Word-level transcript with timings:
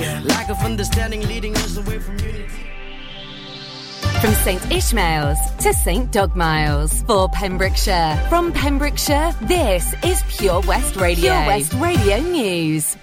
Yeah, 0.00 0.22
lack 0.24 0.48
of 0.48 0.58
understanding 0.58 1.26
leading 1.26 1.56
us 1.56 1.76
away 1.76 1.98
from 1.98 2.18
unity. 2.18 2.48
From 4.20 4.34
St 4.34 4.72
Ishmael's 4.72 5.38
to 5.62 5.72
St 5.72 6.10
Dogmaels 6.10 7.06
for 7.06 7.28
Pembrokeshire. 7.28 8.20
From 8.28 8.52
Pembrokeshire, 8.52 9.32
this 9.42 9.94
is 10.04 10.22
Pure 10.28 10.62
West 10.62 10.96
Radio. 10.96 11.30
Pure 11.32 11.46
West 11.46 11.72
Radio 11.74 12.20
News. 12.20 12.96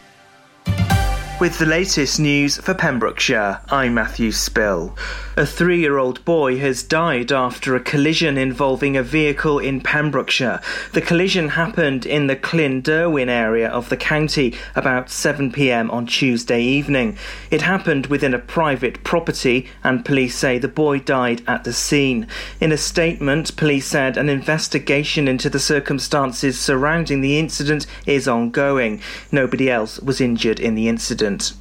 With 1.38 1.60
the 1.60 1.66
latest 1.66 2.18
news 2.18 2.56
for 2.56 2.74
Pembrokeshire, 2.74 3.60
I'm 3.70 3.96
Matthew 3.96 4.32
Spill. 4.32 4.96
A 5.36 5.46
three 5.46 5.82
year 5.82 5.98
old 5.98 6.24
boy 6.24 6.58
has 6.60 6.82
died 6.82 7.30
after 7.30 7.76
a 7.76 7.82
collision 7.82 8.38
involving 8.38 8.96
a 8.96 9.04
vehicle 9.04 9.60
in 9.60 9.82
Pembrokeshire. 9.82 10.62
The 10.94 11.02
collision 11.02 11.50
happened 11.50 12.06
in 12.06 12.28
the 12.28 12.38
Clunderwen 12.38 13.28
area 13.28 13.68
of 13.68 13.90
the 13.90 13.98
county 13.98 14.56
about 14.78 15.08
7pm 15.08 15.92
on 15.92 16.06
Tuesday 16.06 16.62
evening. 16.62 17.18
It 17.52 17.64
happened 17.64 18.06
within 18.06 18.34
a 18.34 18.40
private 18.40 19.04
property, 19.04 19.68
and 19.84 20.06
police 20.06 20.38
say 20.38 20.58
the 20.58 20.70
boy 20.70 21.00
died 21.00 21.42
at 21.48 21.66
the 21.66 21.74
scene. 21.74 22.28
In 22.62 22.72
a 22.72 22.78
statement, 22.78 23.58
police 23.58 23.88
said 23.88 24.16
an 24.16 24.30
investigation 24.30 25.28
into 25.28 25.50
the 25.50 25.60
circumstances 25.60 26.58
surrounding 26.58 27.20
the 27.20 27.38
incident 27.38 27.88
is 28.06 28.26
ongoing. 28.26 29.02
Nobody 29.34 29.70
else 29.70 30.00
was 30.00 30.22
injured 30.22 30.62
in 30.62 30.76
the 30.76 30.88
incident 30.88 31.25
incident. 31.26 31.54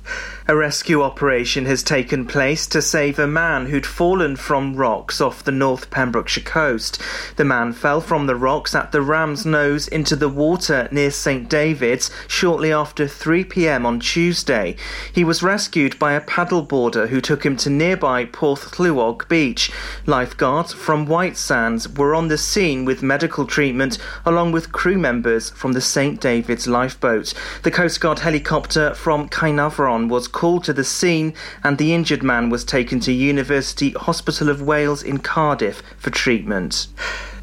A 0.46 0.54
rescue 0.54 1.00
operation 1.00 1.64
has 1.64 1.82
taken 1.82 2.26
place 2.26 2.66
to 2.66 2.82
save 2.82 3.18
a 3.18 3.26
man 3.26 3.64
who'd 3.64 3.86
fallen 3.86 4.36
from 4.36 4.76
rocks 4.76 5.18
off 5.18 5.42
the 5.42 5.50
North 5.50 5.88
Pembrokeshire 5.88 6.44
coast. 6.44 7.00
The 7.36 7.46
man 7.46 7.72
fell 7.72 8.02
from 8.02 8.26
the 8.26 8.36
rocks 8.36 8.74
at 8.74 8.92
the 8.92 9.00
Ram's 9.00 9.46
Nose 9.46 9.88
into 9.88 10.14
the 10.14 10.28
water 10.28 10.86
near 10.92 11.10
St 11.10 11.48
David's 11.48 12.10
shortly 12.28 12.70
after 12.70 13.08
3 13.08 13.44
pm 13.44 13.86
on 13.86 14.00
Tuesday. 14.00 14.76
He 15.10 15.24
was 15.24 15.42
rescued 15.42 15.98
by 15.98 16.12
a 16.12 16.20
paddleboarder 16.20 17.08
who 17.08 17.22
took 17.22 17.46
him 17.46 17.56
to 17.56 17.70
nearby 17.70 18.26
Porthlleuog 18.26 19.26
Beach. 19.30 19.72
Lifeguards 20.04 20.74
from 20.74 21.06
White 21.06 21.38
Sands 21.38 21.88
were 21.88 22.14
on 22.14 22.28
the 22.28 22.36
scene 22.36 22.84
with 22.84 23.02
medical 23.02 23.46
treatment 23.46 23.96
along 24.26 24.52
with 24.52 24.72
crew 24.72 24.98
members 24.98 25.48
from 25.48 25.72
the 25.72 25.80
St 25.80 26.20
David's 26.20 26.66
lifeboat. 26.66 27.32
The 27.62 27.70
Coast 27.70 28.02
Guard 28.02 28.18
helicopter 28.18 28.92
from 28.92 29.30
Caernarfon 29.30 30.10
was 30.10 30.28
called 30.34 30.64
to 30.64 30.72
the 30.72 30.84
scene 30.84 31.32
and 31.62 31.78
the 31.78 31.94
injured 31.94 32.22
man 32.22 32.50
was 32.50 32.64
taken 32.64 33.00
to 33.00 33.12
University 33.12 33.92
Hospital 33.92 34.50
of 34.50 34.60
Wales 34.60 35.02
in 35.02 35.18
Cardiff 35.18 35.80
for 35.96 36.10
treatment. 36.10 36.88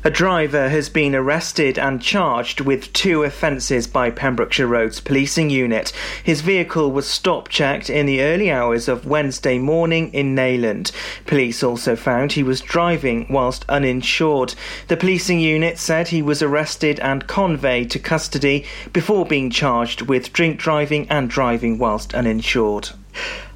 A 0.04 0.10
driver 0.10 0.70
has 0.70 0.90
been 0.90 1.14
arrested 1.14 1.78
and 1.78 2.02
charged 2.02 2.60
with 2.60 2.92
two 2.92 3.22
offences 3.22 3.86
by 3.86 4.10
Pembrokeshire 4.10 4.66
Roads 4.66 5.00
Policing 5.00 5.52
Unit. 5.52 5.94
His 6.24 6.42
vehicle 6.42 6.92
was 6.92 7.06
stop 7.06 7.50
checked 7.50 7.88
in 7.88 8.08
the 8.08 8.24
early 8.24 8.50
hours 8.50 8.88
of 8.88 9.06
Wednesday 9.06 9.60
morning 9.60 10.12
in 10.12 10.36
Neyland. 10.36 10.92
Police 11.28 11.62
also 11.62 11.96
found 11.96 12.32
he 12.32 12.42
was 12.42 12.62
driving 12.62 13.28
whilst 13.30 13.64
uninsured. 13.70 14.56
The 14.88 14.98
policing 14.98 15.40
unit 15.40 15.78
said 15.78 16.08
he 16.08 16.24
was 16.24 16.42
arrested 16.42 17.00
and 17.02 17.28
conveyed 17.28 17.92
to 17.92 18.00
custody 18.00 18.66
before 18.94 19.28
being 19.28 19.52
charged 19.52 20.02
with 20.02 20.34
drink 20.34 20.60
driving 20.60 21.08
and 21.12 21.30
driving 21.30 21.78
whilst 21.78 22.16
uninsured. 22.16 22.90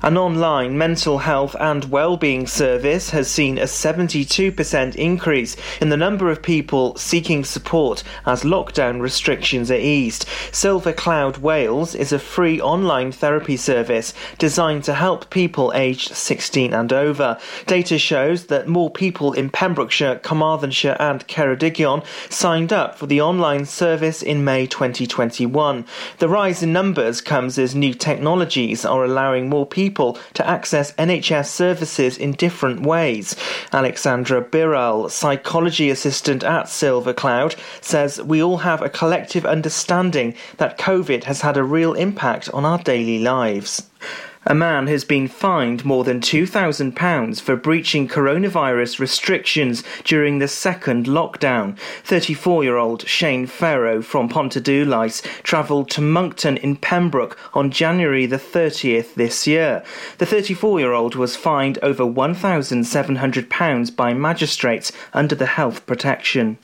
An 0.02 0.18
online 0.18 0.78
mental 0.78 1.18
health 1.18 1.56
and 1.60 1.86
well-being 1.86 2.46
service 2.46 3.10
has 3.10 3.28
seen 3.30 3.58
a 3.58 3.64
72% 3.64 4.96
increase 4.96 5.56
in 5.82 5.90
the 5.90 5.98
number 5.98 6.30
of 6.30 6.44
people 6.44 6.96
seeking 6.96 7.44
support 7.44 8.04
as 8.26 8.44
lockdown 8.44 9.02
restrictions 9.02 9.72
are 9.72 9.76
eased. 9.76 10.28
Silver 10.52 10.94
Cloud 10.94 11.38
Wales 11.38 11.96
is 11.96 12.12
a 12.12 12.20
free 12.20 12.62
online 12.62 13.12
therapy 13.12 13.58
service 13.58 14.14
designed 14.38 14.84
to 14.84 14.94
help 14.94 15.32
people 15.32 15.72
aged 15.74 16.14
16 16.14 16.74
and 16.74 16.94
over. 16.94 17.40
Data 17.66 17.98
shows 17.98 18.46
that 18.46 18.68
more 18.68 18.92
people 18.92 19.34
in 19.34 19.50
Pembrokeshire, 19.50 20.20
Carmarthenshire 20.20 20.98
and 21.00 21.26
Ceredigion 21.28 22.06
signed 22.30 22.72
up 22.72 22.96
for 22.96 23.08
the 23.08 23.22
online 23.22 23.66
service 23.66 24.22
in 24.22 24.44
May 24.44 24.68
2021. 24.68 25.86
The 26.20 26.30
rise 26.30 26.62
in 26.62 26.74
numbers 26.74 27.22
comes 27.22 27.58
as 27.58 27.74
new 27.74 27.94
technologies 27.94 28.86
are 28.86 29.04
allowing 29.04 29.45
more 29.50 29.66
people 29.66 30.18
to 30.34 30.48
access 30.48 30.94
NHS 30.94 31.48
services 31.48 32.18
in 32.18 32.32
different 32.34 32.82
ways. 32.82 33.36
Alexandra 33.72 34.42
Birrell, 34.42 35.10
psychology 35.10 35.90
assistant 35.90 36.44
at 36.44 36.70
Silver 36.70 37.14
Cloud, 37.14 37.56
says 37.82 38.22
we 38.22 38.42
all 38.42 38.58
have 38.58 38.82
a 38.82 38.90
collective 38.90 39.46
understanding 39.46 40.36
that 40.58 40.78
COVID 40.78 41.24
has 41.26 41.42
had 41.42 41.58
a 41.58 41.64
real 41.64 41.94
impact 41.94 42.50
on 42.54 42.66
our 42.66 42.80
daily 42.80 43.20
lives. 43.20 43.84
A 44.48 44.54
man 44.54 44.86
has 44.86 45.04
been 45.04 45.28
fined 45.28 45.84
more 45.86 46.04
than 46.04 46.20
£2,000 46.20 47.42
for 47.42 47.56
breaching 47.56 48.08
coronavirus 48.08 49.00
restrictions 49.00 49.84
during 50.04 50.38
the 50.38 50.48
second 50.48 51.08
lockdown. 51.08 51.80
34 52.04 52.64
year 52.64 52.78
old 52.78 53.08
Shane 53.08 53.48
Farrow 53.48 54.04
from 54.04 54.30
Pontarddulais 54.30 55.24
travelled 55.42 55.90
to 55.90 56.02
Monkton 56.02 56.58
in 56.58 56.76
Pembroke 56.76 57.40
on 57.56 57.72
January 57.72 58.28
the 58.28 58.38
30th 58.38 59.16
this 59.16 59.48
year. 59.48 59.84
The 60.20 60.28
34 60.28 60.80
year 60.80 60.94
old 60.94 61.16
was 61.16 61.36
fined 61.36 61.80
over 61.82 62.04
£1,700 62.04 63.96
by 63.96 64.14
magistrates 64.14 64.92
under 65.12 65.34
the 65.34 65.48
Health 65.48 65.88
Protection. 65.88 66.60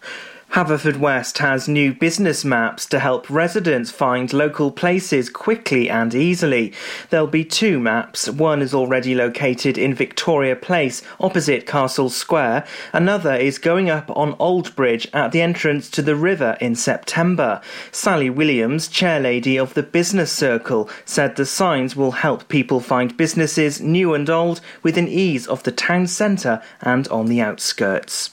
Haverfordwest 0.52 1.38
has 1.38 1.70
new 1.70 1.94
business 1.94 2.44
maps 2.44 2.86
to 2.88 3.00
help 3.00 3.30
residents 3.30 3.90
find 3.90 4.34
local 4.34 4.70
places 4.70 5.30
quickly 5.30 5.90
and 5.90 6.14
easily. 6.14 6.74
There'll 7.10 7.26
be 7.26 7.46
two 7.46 7.80
maps. 7.80 8.30
One 8.30 8.62
is 8.62 8.74
already 8.74 9.16
located 9.16 9.78
in 9.78 9.94
Victoria 9.94 10.58
Place, 10.58 11.04
opposite 11.22 11.66
Castle 11.66 12.10
Square. 12.10 12.66
Another 12.92 13.34
is 13.34 13.60
going 13.60 13.90
up 13.90 14.12
on 14.14 14.36
Old 14.40 14.76
Bridge 14.76 15.08
at 15.14 15.32
the 15.32 15.42
entrance 15.42 15.90
to 15.92 16.02
the 16.02 16.18
river 16.18 16.58
in 16.60 16.76
September. 16.76 17.62
Sally 17.94 18.30
Williams, 18.30 18.90
chairlady 18.90 19.58
of 19.58 19.74
the 19.74 19.84
Business 19.84 20.34
Circle, 20.34 20.90
said 21.06 21.38
the 21.38 21.46
signs 21.46 21.96
will 21.96 22.12
help 22.12 22.50
people 22.50 22.82
find 22.82 23.16
businesses, 23.16 23.80
new 23.80 24.14
and 24.14 24.30
old, 24.30 24.60
within 24.84 25.08
ease 25.08 25.48
of 25.48 25.64
the 25.64 25.72
town 25.72 26.08
centre 26.08 26.62
and 26.82 27.08
on 27.08 27.28
the 27.28 27.40
outskirts. 27.40 28.32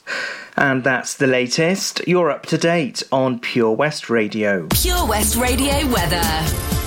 And 0.58 0.82
that's 0.82 1.14
the 1.14 1.28
latest. 1.28 2.00
You're 2.08 2.32
up 2.32 2.46
to 2.46 2.58
date 2.58 3.04
on 3.12 3.38
Pure 3.38 3.76
West 3.76 4.10
Radio. 4.10 4.66
Pure 4.72 5.06
West 5.06 5.36
Radio 5.36 5.86
weather. 5.86 6.77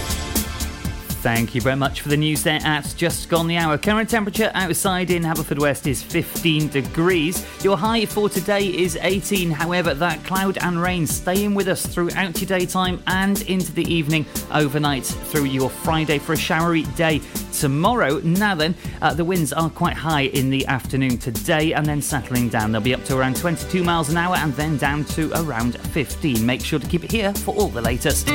Thank 1.22 1.54
you 1.54 1.62
very 1.62 1.76
much 1.76 2.02
for 2.02 2.10
the 2.10 2.18
news 2.18 2.42
there 2.42 2.60
at 2.64 2.96
just 2.98 3.30
gone 3.30 3.46
the 3.46 3.56
hour. 3.56 3.78
Current 3.78 4.10
temperature 4.10 4.50
outside 4.56 5.12
in 5.12 5.22
Haverfordwest 5.22 5.86
is 5.86 6.02
15 6.02 6.70
degrees. 6.70 7.46
Your 7.64 7.78
high 7.78 8.08
for 8.08 8.28
today 8.28 8.66
is 8.66 8.98
18. 9.00 9.52
However, 9.52 9.94
that 9.94 10.24
cloud 10.24 10.58
and 10.64 10.82
rain 10.82 11.06
staying 11.06 11.54
with 11.54 11.68
us 11.68 11.86
throughout 11.86 12.42
your 12.42 12.48
daytime 12.48 13.04
and 13.06 13.40
into 13.44 13.72
the 13.72 13.84
evening 13.84 14.26
overnight 14.52 15.06
through 15.06 15.44
your 15.44 15.70
Friday 15.70 16.18
for 16.18 16.34
a 16.34 16.38
showery 16.38 16.84
day 16.96 17.22
tomorrow. 17.54 18.18
Now 18.24 18.56
then, 18.56 18.74
uh, 19.04 19.14
the 19.14 19.24
winds 19.24 19.54
are 19.54 19.70
quite 19.70 19.98
high 19.98 20.24
in 20.24 20.50
the 20.50 20.66
afternoon 20.66 21.20
today 21.20 21.74
and 21.74 21.86
then 21.86 22.02
settling 22.02 22.50
down. 22.50 22.72
They'll 22.72 22.82
be 22.82 22.96
up 22.96 23.06
to 23.06 23.18
around 23.20 23.36
22 23.36 23.84
miles 23.84 24.10
an 24.10 24.18
hour 24.18 24.38
and 24.38 24.54
then 24.54 24.78
down 24.78 25.06
to 25.06 25.32
around 25.44 25.80
15. 25.90 26.44
Make 26.44 26.62
sure 26.62 26.80
to 26.80 26.88
keep 26.88 27.04
it 27.04 27.12
here 27.12 27.32
for 27.32 27.54
all 27.54 27.68
the 27.68 27.82
latest. 27.82 28.28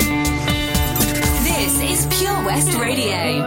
Is 1.97 2.05
Pure 2.19 2.45
West 2.45 2.75
Radio. 2.75 3.41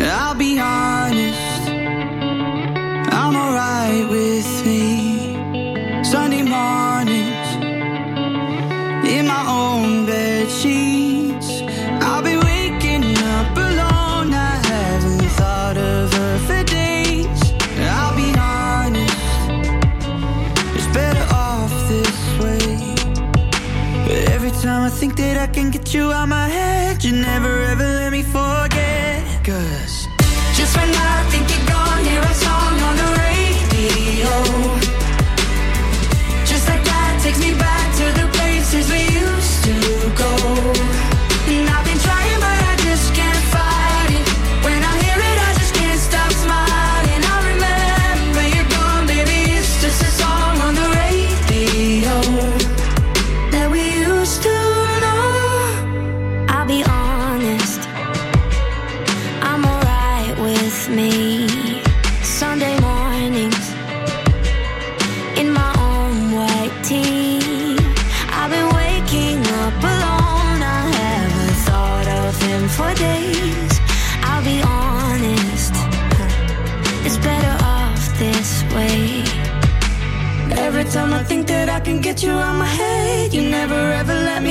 I'll 0.00 0.34
be 0.34 0.58
honest, 0.60 1.70
I'm 3.10 3.34
alright 3.34 4.06
with 4.10 4.66
me. 4.66 6.04
Sunday 6.04 6.42
mornings, 6.42 7.48
in 9.08 9.26
my 9.28 9.44
own 9.48 10.04
bed 10.04 10.50
sheets, 10.50 11.17
can 25.58 25.70
get 25.70 25.92
you 25.92 26.12
out 26.12 26.28
my 26.28 26.48
head, 26.48 27.02
you 27.02 27.10
never 27.10 27.64
ever 27.64 27.97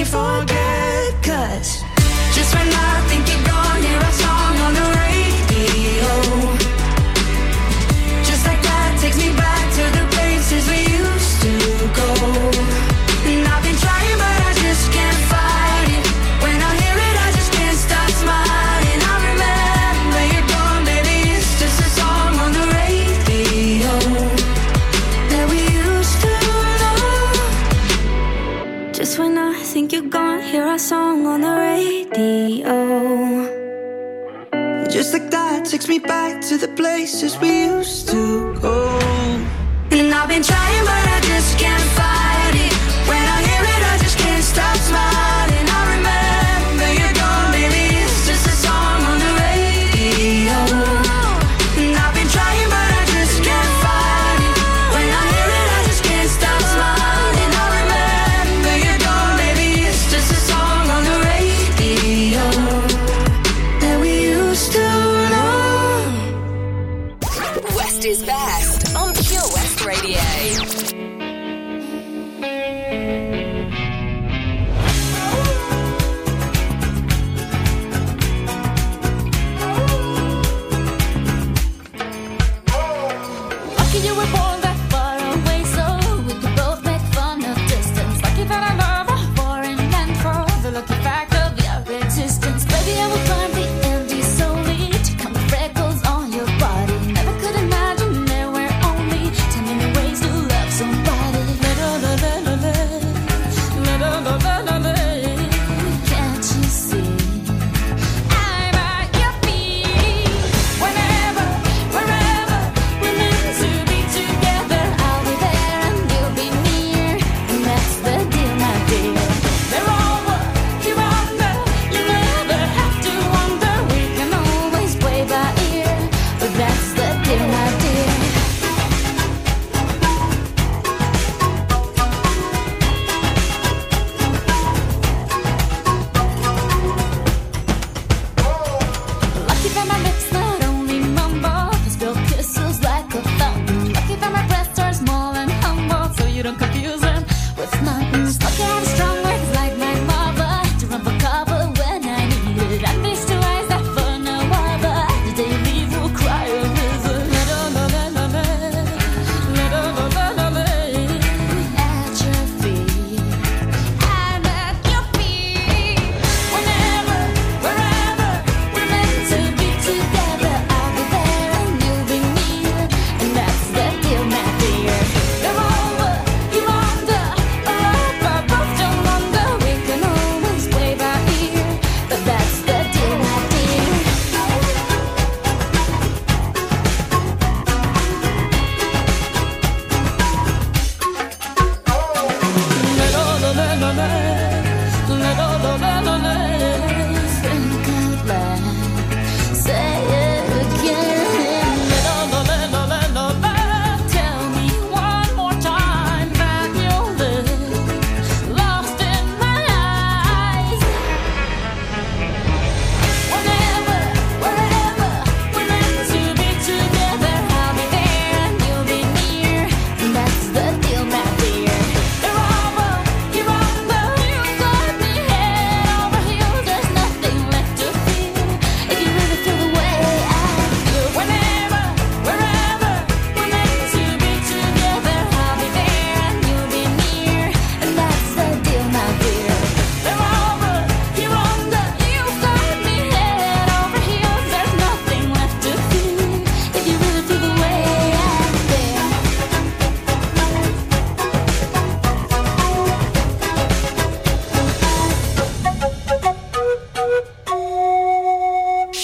forget. 0.08 0.57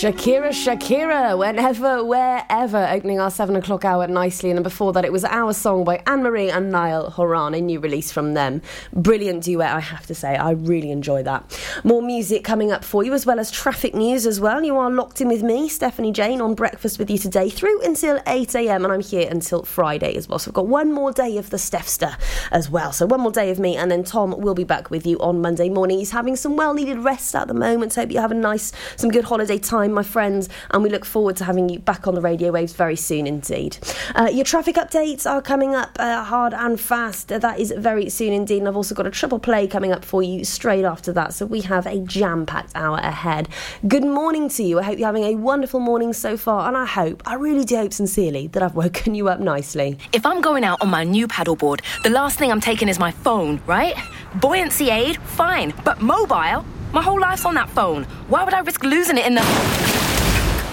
Shake 0.04 0.13
Shakira, 0.24 0.52
Shakira, 0.52 1.38
whenever, 1.38 2.02
wherever, 2.02 2.88
opening 2.88 3.20
our 3.20 3.30
seven 3.30 3.58
o'clock 3.58 3.84
hour 3.84 4.08
nicely. 4.08 4.52
And 4.52 4.64
before 4.64 4.94
that, 4.94 5.04
it 5.04 5.12
was 5.12 5.26
our 5.26 5.52
song 5.52 5.84
by 5.84 6.02
Anne 6.08 6.24
Marie 6.24 6.50
and 6.50 6.72
Niall 6.72 7.10
Horan, 7.10 7.54
a 7.54 7.60
new 7.60 7.82
release 7.82 8.10
from 8.10 8.34
them. 8.34 8.62
Brilliant 8.94 9.44
duet, 9.44 9.76
I 9.76 9.82
have 9.82 10.06
to 10.06 10.16
say. 10.16 10.38
I 10.38 10.52
really 10.52 10.92
enjoy 10.92 11.24
that. 11.24 11.60
More 11.84 12.02
music 12.02 12.46
coming 12.46 12.72
up 12.72 12.86
for 12.86 13.04
you, 13.04 13.12
as 13.14 13.26
well 13.26 13.38
as 13.38 13.52
traffic 13.52 13.94
news 13.94 14.26
as 14.26 14.40
well. 14.40 14.64
You 14.64 14.78
are 14.78 14.90
locked 14.90 15.20
in 15.20 15.28
with 15.28 15.44
me, 15.44 15.68
Stephanie 15.68 16.14
Jane, 16.14 16.40
on 16.40 16.56
breakfast 16.56 17.00
with 17.00 17.10
you 17.10 17.18
today 17.18 17.50
through 17.50 17.82
until 17.82 18.22
8 18.26 18.56
a.m. 18.56 18.86
And 18.86 18.94
I'm 18.94 19.02
here 19.02 19.28
until 19.30 19.64
Friday 19.64 20.16
as 20.16 20.30
well. 20.30 20.40
So 20.40 20.52
I've 20.52 20.56
got 20.56 20.68
one 20.68 20.94
more 20.94 21.12
day 21.12 21.38
of 21.38 21.50
the 21.50 21.58
Stephster 21.58 22.18
as 22.50 22.70
well. 22.70 22.94
So 22.94 23.06
one 23.06 23.20
more 23.20 23.34
day 23.34 23.50
of 23.50 23.60
me, 23.60 23.76
and 23.76 23.92
then 23.92 24.06
Tom 24.06 24.40
will 24.40 24.56
be 24.56 24.64
back 24.64 24.90
with 24.90 25.06
you 25.06 25.20
on 25.20 25.42
Monday 25.42 25.68
morning. 25.68 26.00
He's 26.00 26.12
having 26.12 26.38
some 26.38 26.56
well 26.56 26.74
needed 26.74 27.00
rest 27.00 27.36
at 27.36 27.50
the 27.50 27.54
moment. 27.54 27.96
Hope 27.96 28.10
you 28.10 28.22
have 28.22 28.32
a 28.32 28.36
nice, 28.36 28.72
some 28.96 29.12
good 29.12 29.26
holiday 29.26 29.58
time, 29.58 29.92
my 29.92 30.13
friends, 30.14 30.48
and 30.72 30.84
we 30.84 30.90
look 30.90 31.06
forward 31.06 31.36
to 31.38 31.44
having 31.44 31.68
you 31.70 31.80
back 31.80 32.08
on 32.08 32.16
the 32.16 32.22
radio 32.22 32.52
waves 32.52 32.74
very 32.74 32.96
soon 32.96 33.28
indeed. 33.28 33.78
Uh, 34.16 34.30
your 34.32 34.46
traffic 34.46 34.76
updates 34.76 35.30
are 35.30 35.42
coming 35.42 35.76
up 35.76 35.92
uh, 36.00 36.24
hard 36.24 36.54
and 36.54 36.80
fast. 36.80 37.28
That 37.30 37.60
is 37.60 37.74
very 37.76 38.10
soon 38.10 38.32
indeed, 38.32 38.60
and 38.60 38.68
I've 38.68 38.78
also 38.78 38.96
got 38.96 39.08
a 39.08 39.12
triple 39.12 39.40
play 39.40 39.68
coming 39.68 39.92
up 39.92 40.06
for 40.06 40.22
you 40.24 40.46
straight 40.46 40.86
after 40.86 41.12
that. 41.14 41.34
So 41.34 41.46
we 41.46 41.62
have 41.62 41.86
a 41.88 42.00
jam 42.00 42.46
packed 42.46 42.72
hour 42.76 42.98
ahead. 42.98 43.50
Good 43.88 44.06
morning 44.06 44.48
to 44.50 44.64
you. 44.64 44.80
I 44.80 44.84
hope 44.84 45.00
you're 45.00 45.08
having 45.08 45.24
a 45.24 45.36
wonderful 45.36 45.80
morning 45.80 46.14
so 46.14 46.38
far, 46.38 46.68
and 46.68 46.78
I 46.78 46.86
hope, 46.86 47.24
I 47.26 47.36
really 47.36 47.66
do 47.66 47.78
hope 47.78 47.94
sincerely, 47.94 48.48
that 48.48 48.62
I've 48.62 48.76
woken 48.76 49.16
you 49.16 49.28
up 49.30 49.40
nicely. 49.40 49.98
If 50.14 50.26
I'm 50.26 50.42
going 50.42 50.64
out 50.64 50.82
on 50.82 50.90
my 50.90 51.04
new 51.04 51.28
paddleboard, 51.28 51.82
the 52.04 52.10
last 52.10 52.38
thing 52.38 52.52
I'm 52.52 52.62
taking 52.62 52.88
is 52.88 53.00
my 53.00 53.12
phone, 53.12 53.62
right? 53.66 53.96
Buoyancy 54.36 54.90
aid, 54.90 55.18
fine. 55.18 55.74
But 55.84 56.02
mobile? 56.02 56.66
My 56.94 57.02
whole 57.02 57.20
life's 57.20 57.46
on 57.46 57.56
that 57.56 57.70
phone. 57.70 58.04
Why 58.28 58.44
would 58.44 58.54
I 58.54 58.60
risk 58.60 58.84
losing 58.84 59.18
it 59.18 59.26
in 59.26 59.34
the. 59.36 60.03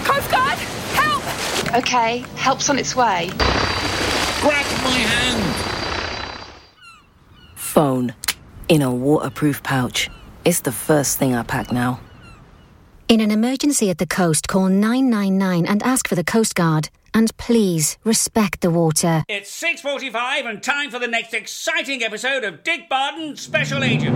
Coast 0.03 0.29
Guard! 0.31 0.57
Help! 0.93 1.23
Okay, 1.75 2.25
help's 2.35 2.69
on 2.69 2.77
its 2.77 2.95
way. 2.95 3.29
Grab 4.41 4.65
my 4.83 4.89
hand! 4.89 6.41
Phone. 7.55 8.13
In 8.67 8.81
a 8.81 8.93
waterproof 8.93 9.63
pouch. 9.63 10.09
It's 10.45 10.61
the 10.61 10.71
first 10.71 11.17
thing 11.17 11.35
I 11.35 11.43
pack 11.43 11.71
now. 11.71 11.99
In 13.07 13.19
an 13.19 13.31
emergency 13.31 13.89
at 13.89 13.97
the 13.97 14.07
coast, 14.07 14.47
call 14.47 14.69
999 14.69 15.65
and 15.65 15.83
ask 15.83 16.07
for 16.07 16.15
the 16.15 16.23
Coast 16.23 16.55
Guard. 16.55 16.89
And 17.13 17.35
please 17.35 17.97
respect 18.05 18.61
the 18.61 18.71
water. 18.71 19.25
It's 19.27 19.51
6.45 19.61 20.49
and 20.49 20.63
time 20.63 20.89
for 20.89 20.99
the 20.99 21.07
next 21.07 21.33
exciting 21.33 22.03
episode 22.03 22.45
of 22.45 22.63
Dick 22.63 22.87
Barton 22.87 23.35
Special 23.35 23.83
Agent. 23.83 24.15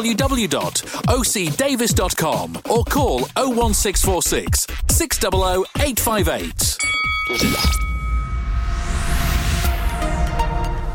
www.ocdavies.com 0.01 2.57
or 2.69 2.83
call 2.85 3.19
01646 3.37 4.67
600 4.89 5.65
858. 5.79 6.77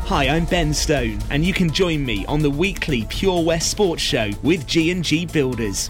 Hi, 0.07 0.29
I'm 0.29 0.45
Ben 0.45 0.73
Stone, 0.73 1.19
and 1.29 1.43
you 1.43 1.51
can 1.53 1.69
join 1.69 2.05
me 2.05 2.25
on 2.27 2.41
the 2.41 2.49
weekly 2.49 3.05
Pure 3.09 3.43
West 3.43 3.71
Sports 3.71 4.01
Show 4.01 4.29
with 4.43 4.65
G&G 4.67 5.25
Builders. 5.27 5.89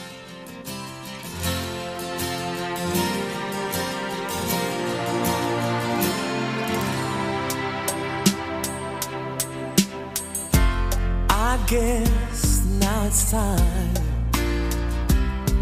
I 11.51 11.57
guess 11.67 12.65
now 12.79 13.05
it's 13.07 13.29
time 13.29 13.93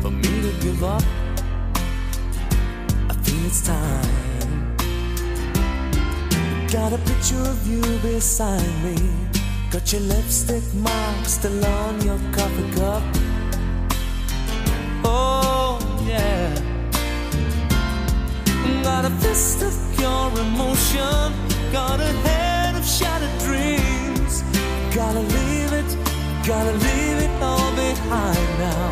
for 0.04 0.12
me 0.12 0.22
to 0.22 0.54
give 0.62 0.84
up. 0.84 1.02
I 3.10 3.14
feel 3.24 3.46
it's 3.48 3.66
time. 3.66 4.78
Got 6.68 6.94
a 6.94 7.00
picture 7.10 7.42
of 7.42 7.66
you 7.66 7.82
beside 8.04 8.72
me. 8.84 8.98
Got 9.72 9.92
your 9.92 10.02
lipstick 10.02 10.64
mark 10.76 11.26
still 11.26 11.66
on 11.66 12.00
your 12.06 12.20
coffee 12.34 12.70
cup. 12.78 13.02
Oh, 15.04 15.80
yeah. 16.06 16.54
Got 18.84 19.06
a 19.06 19.10
fist 19.22 19.64
of 19.64 19.74
pure 19.98 20.40
emotion. 20.40 21.34
Got 21.72 22.00
a 22.00 22.12
head 22.28 22.76
of 22.76 22.86
shattered 22.86 23.40
dreams. 23.40 24.09
Gotta 24.92 25.20
leave 25.20 25.72
it, 25.72 25.98
gotta 26.46 26.72
leave 26.72 27.20
it 27.22 27.30
all 27.42 27.72
behind 27.76 28.50
now. 28.58 28.92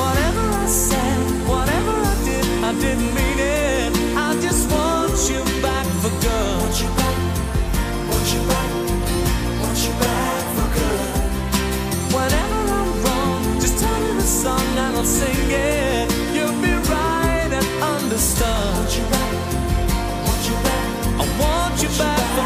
Whatever 0.00 0.40
I 0.40 0.66
said, 0.66 1.18
whatever 1.46 1.90
I 1.90 2.14
did, 2.24 2.46
I 2.64 2.72
didn't 2.80 3.12
mean 3.12 3.38
it. 3.38 3.92
I 4.16 4.38
just 4.40 4.70
want 4.70 5.12
you 5.28 5.42
back 5.60 5.84
for 6.00 6.10
good. 6.22 6.60
Want 6.62 6.80
you 6.80 6.88
back, 6.96 7.18
want 8.08 8.28
you 8.32 8.42
back, 8.48 8.70
want 9.60 9.78
you 9.84 9.94
back 10.00 10.44
for 10.56 10.68
good. 10.78 11.10
Whatever 12.14 12.58
I'm 12.78 12.90
wrong, 13.04 13.60
just 13.60 13.78
tell 13.82 13.98
me 14.00 14.14
the 14.14 14.22
song 14.22 14.66
and 14.78 14.96
I'll 14.96 15.04
sing 15.04 15.50
it. 15.50 16.08
You'll 16.32 16.60
be 16.62 16.72
right 16.88 17.50
and 17.50 17.68
understood. 17.82 18.46
Want 18.78 18.96
you 18.96 19.04
back, 19.10 19.34
want 20.24 20.42
you 20.48 20.56
back, 20.66 20.88
I 21.20 21.24
want 21.40 21.82
you 21.82 21.88
back. 21.98 22.45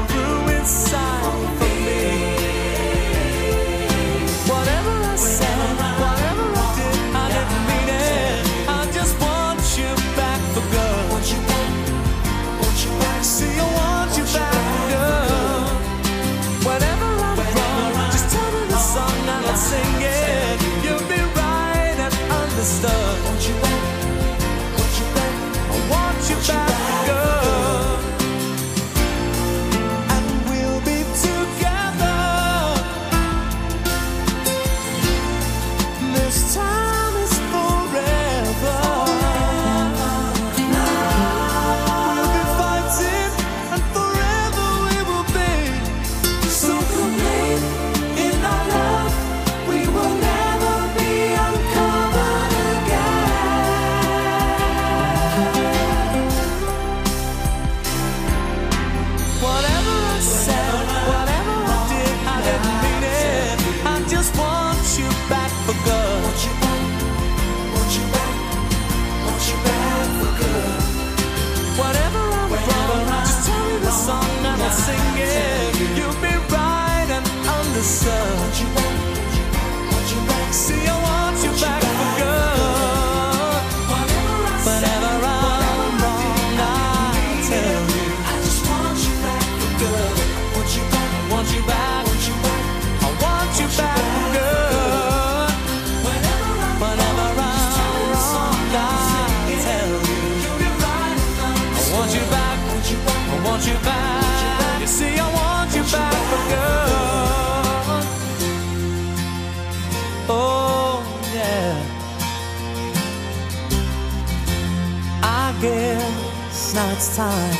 time 117.15 117.51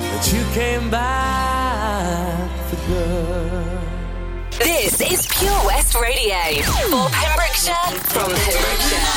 that 0.00 0.32
you 0.32 0.42
came 0.54 0.88
back 0.90 2.50
for 2.68 2.76
good. 2.88 3.78
This 4.58 5.00
is 5.00 5.26
Pure 5.26 5.60
West 5.66 5.94
Radio 5.94 6.62
for 6.88 7.10
Pembrokeshire 7.10 8.00
from 8.08 8.30
Pembrokeshire. 8.32 9.14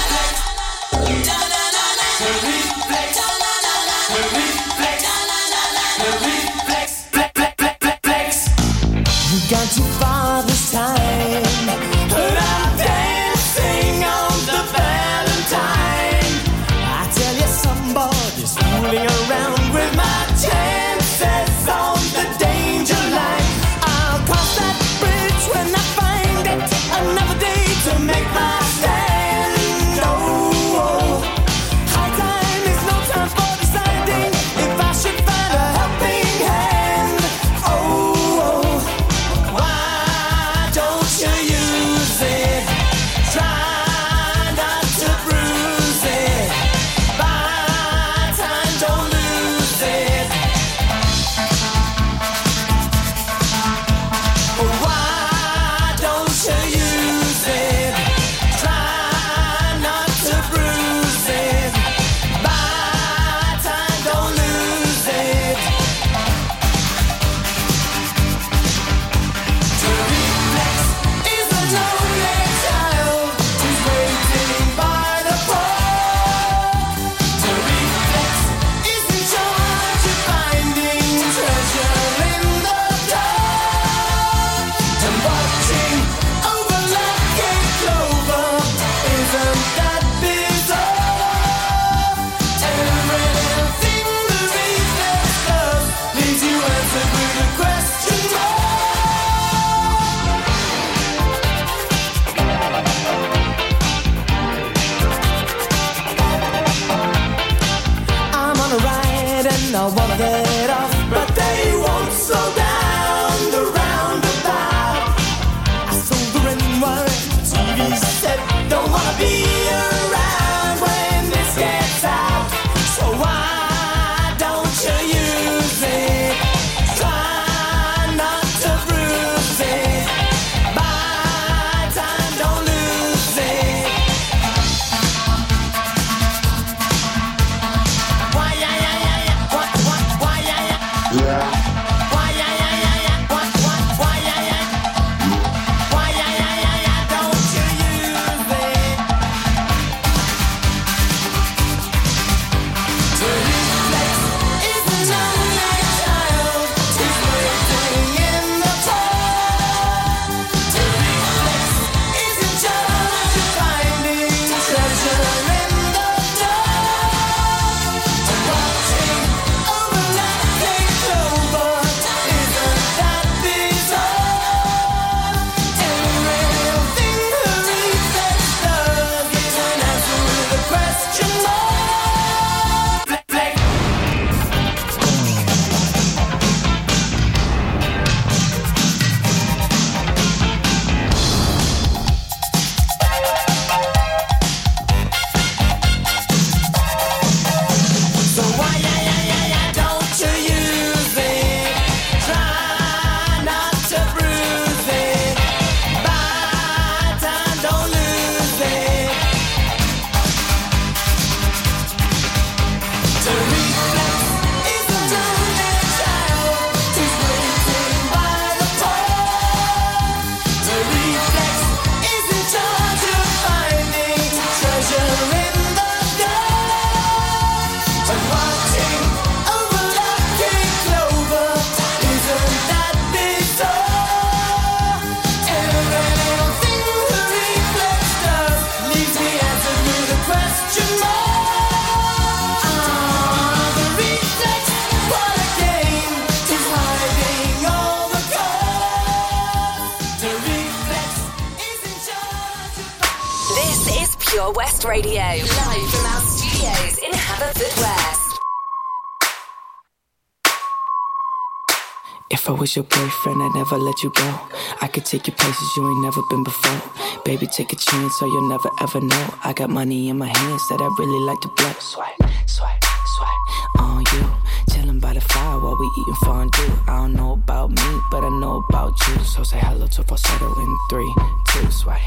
Boyfriend, 263.27 263.43
I'd 263.43 263.55
never 263.55 263.77
let 263.77 264.03
you 264.03 264.11
go. 264.11 264.39
I 264.81 264.87
could 264.87 265.05
take 265.05 265.27
you 265.27 265.33
places 265.33 265.67
you 265.75 265.87
ain't 265.87 266.03
never 266.03 266.21
been 266.29 266.43
before. 266.43 266.81
Baby, 267.25 267.47
take 267.47 267.73
a 267.73 267.75
chance 267.75 268.17
so 268.19 268.25
you'll 268.25 268.49
never 268.49 268.69
ever 268.81 269.01
know. 269.01 269.33
I 269.43 269.53
got 269.53 269.69
money 269.69 270.09
in 270.09 270.17
my 270.17 270.27
hands 270.27 270.67
that 270.69 270.81
I 270.81 270.87
really 270.99 271.25
like 271.25 271.39
to 271.41 271.49
blow. 271.49 271.73
Swipe, 271.79 272.17
swipe, 272.45 272.83
swipe 273.15 273.79
on 273.79 274.03
you. 274.13 274.25
Chilling 274.73 274.99
by 274.99 275.13
the 275.13 275.21
fire 275.21 275.59
while 275.59 275.77
we 275.77 275.87
eating 275.99 276.15
fondue. 276.23 276.73
I 276.87 276.97
don't 277.01 277.13
know 277.13 277.33
about 277.33 277.71
me, 277.71 277.99
but 278.11 278.23
I 278.23 278.29
know 278.29 278.63
about 278.69 278.93
you. 279.07 279.23
So 279.23 279.43
say 279.43 279.59
hello 279.59 279.87
to 279.87 280.03
falsetto 280.03 280.47
in 280.59 280.77
three, 280.89 281.13
two, 281.49 281.71
swipe. 281.71 282.01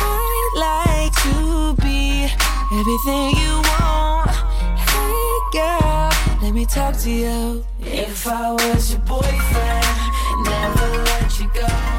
I'd 0.00 0.52
like 0.66 1.12
to 1.24 1.82
be 1.82 2.24
everything 2.72 3.36
you 3.36 3.54
want. 3.70 4.30
Hey 4.78 5.38
girl, 5.52 6.10
let 6.42 6.52
me 6.52 6.64
talk 6.66 6.96
to 6.98 7.10
you. 7.10 7.64
If 7.80 8.26
I 8.26 8.52
was 8.52 8.92
your 8.92 9.00
boyfriend, 9.00 10.07
never 10.44 11.04
let 11.04 11.40
you 11.40 11.48
go. 11.54 11.97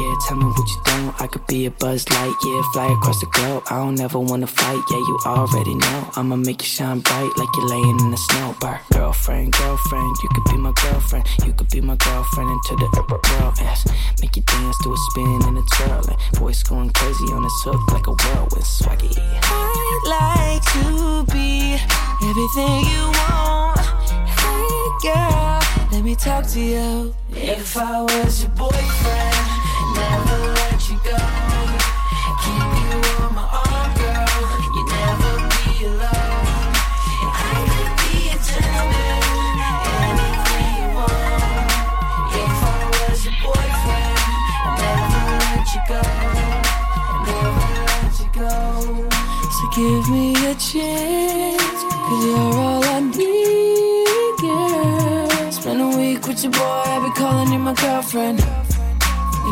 Yeah. 0.00 0.14
Tell 0.26 0.36
me 0.36 0.46
what 0.46 0.68
you 0.68 0.80
don't. 0.84 1.12
I 1.20 1.26
could 1.26 1.46
be 1.46 1.66
a 1.66 1.70
buzz 1.70 2.08
light, 2.10 2.34
yeah. 2.44 2.62
Fly 2.72 2.92
across 2.92 3.20
the 3.20 3.26
globe. 3.26 3.62
I 3.70 3.76
don't 3.76 4.00
ever 4.00 4.18
wanna 4.18 4.46
fight, 4.46 4.82
yeah. 4.90 4.98
You 5.08 5.18
already 5.26 5.74
know. 5.74 6.10
I'ma 6.16 6.36
make 6.36 6.60
you 6.62 6.66
shine 6.66 7.00
bright 7.00 7.32
like 7.36 7.48
you're 7.56 7.68
laying 7.68 7.98
in 8.00 8.10
the 8.10 8.16
snow. 8.16 8.56
Bar. 8.60 8.80
Girlfriend, 8.92 9.52
girlfriend, 9.52 10.16
you 10.22 10.28
could 10.34 10.44
be 10.52 10.56
my 10.56 10.72
girlfriend. 10.82 11.26
You 11.46 11.52
could 11.52 11.68
be 11.70 11.80
my 11.80 11.96
girlfriend 11.96 12.50
into 12.50 12.76
the 12.76 12.88
world, 13.10 13.54
yes. 13.60 13.86
Make 14.20 14.36
you 14.36 14.42
dance 14.42 14.76
to 14.82 14.92
a 14.92 14.96
spin 15.10 15.40
and 15.44 15.58
a 15.58 15.62
twirl. 15.74 16.16
Voice 16.34 16.62
going 16.62 16.90
crazy 16.90 17.24
on 17.32 17.42
this 17.42 17.62
hook 17.64 17.80
like 17.92 18.06
a 18.06 18.12
whirlwind 18.12 18.64
swaggy. 18.64 19.12
I'd 19.18 20.02
like 20.16 20.62
to 20.74 21.32
be 21.32 21.78
everything 22.28 22.74
you 22.92 23.04
want. 23.20 23.80
Hey 24.40 24.80
girl, 25.02 25.60
let 25.92 26.02
me 26.04 26.14
talk 26.14 26.46
to 26.48 26.60
you. 26.60 27.14
If 27.32 27.76
I 27.76 28.02
was 28.02 28.42
your 28.42 28.52
boyfriend, 28.52 29.49
give 49.80 50.10
me 50.10 50.32
a 50.46 50.54
chance, 50.56 51.82
cause 52.06 52.24
you're 52.24 52.36
all 52.36 52.84
I 52.84 53.00
need, 53.00 54.38
girl. 54.40 55.52
Spend 55.52 55.80
a 55.80 55.96
week 55.96 56.26
with 56.26 56.42
your 56.42 56.52
boy, 56.52 56.58
I'll 56.60 57.08
be 57.08 57.14
calling 57.18 57.52
you 57.52 57.58
my 57.58 57.74
girlfriend. 57.74 58.69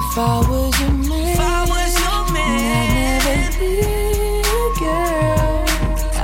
If 0.00 0.16
I 0.16 0.38
was 0.48 0.80
your 0.80 0.92
man, 0.92 1.28
if 1.28 1.40
I 1.40 1.64
was 1.72 1.92
your 1.98 2.32
man, 2.32 3.20
I'd 3.20 3.50
never 3.50 3.64
leave, 3.66 4.78
girl. 4.78 5.64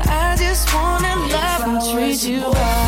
I 0.07 0.37
just 0.39 0.73
wanna 0.73 1.17
love 1.35 1.63
and 1.67 1.83
treat 1.91 2.23
you 2.23 2.41
right. 2.53 2.84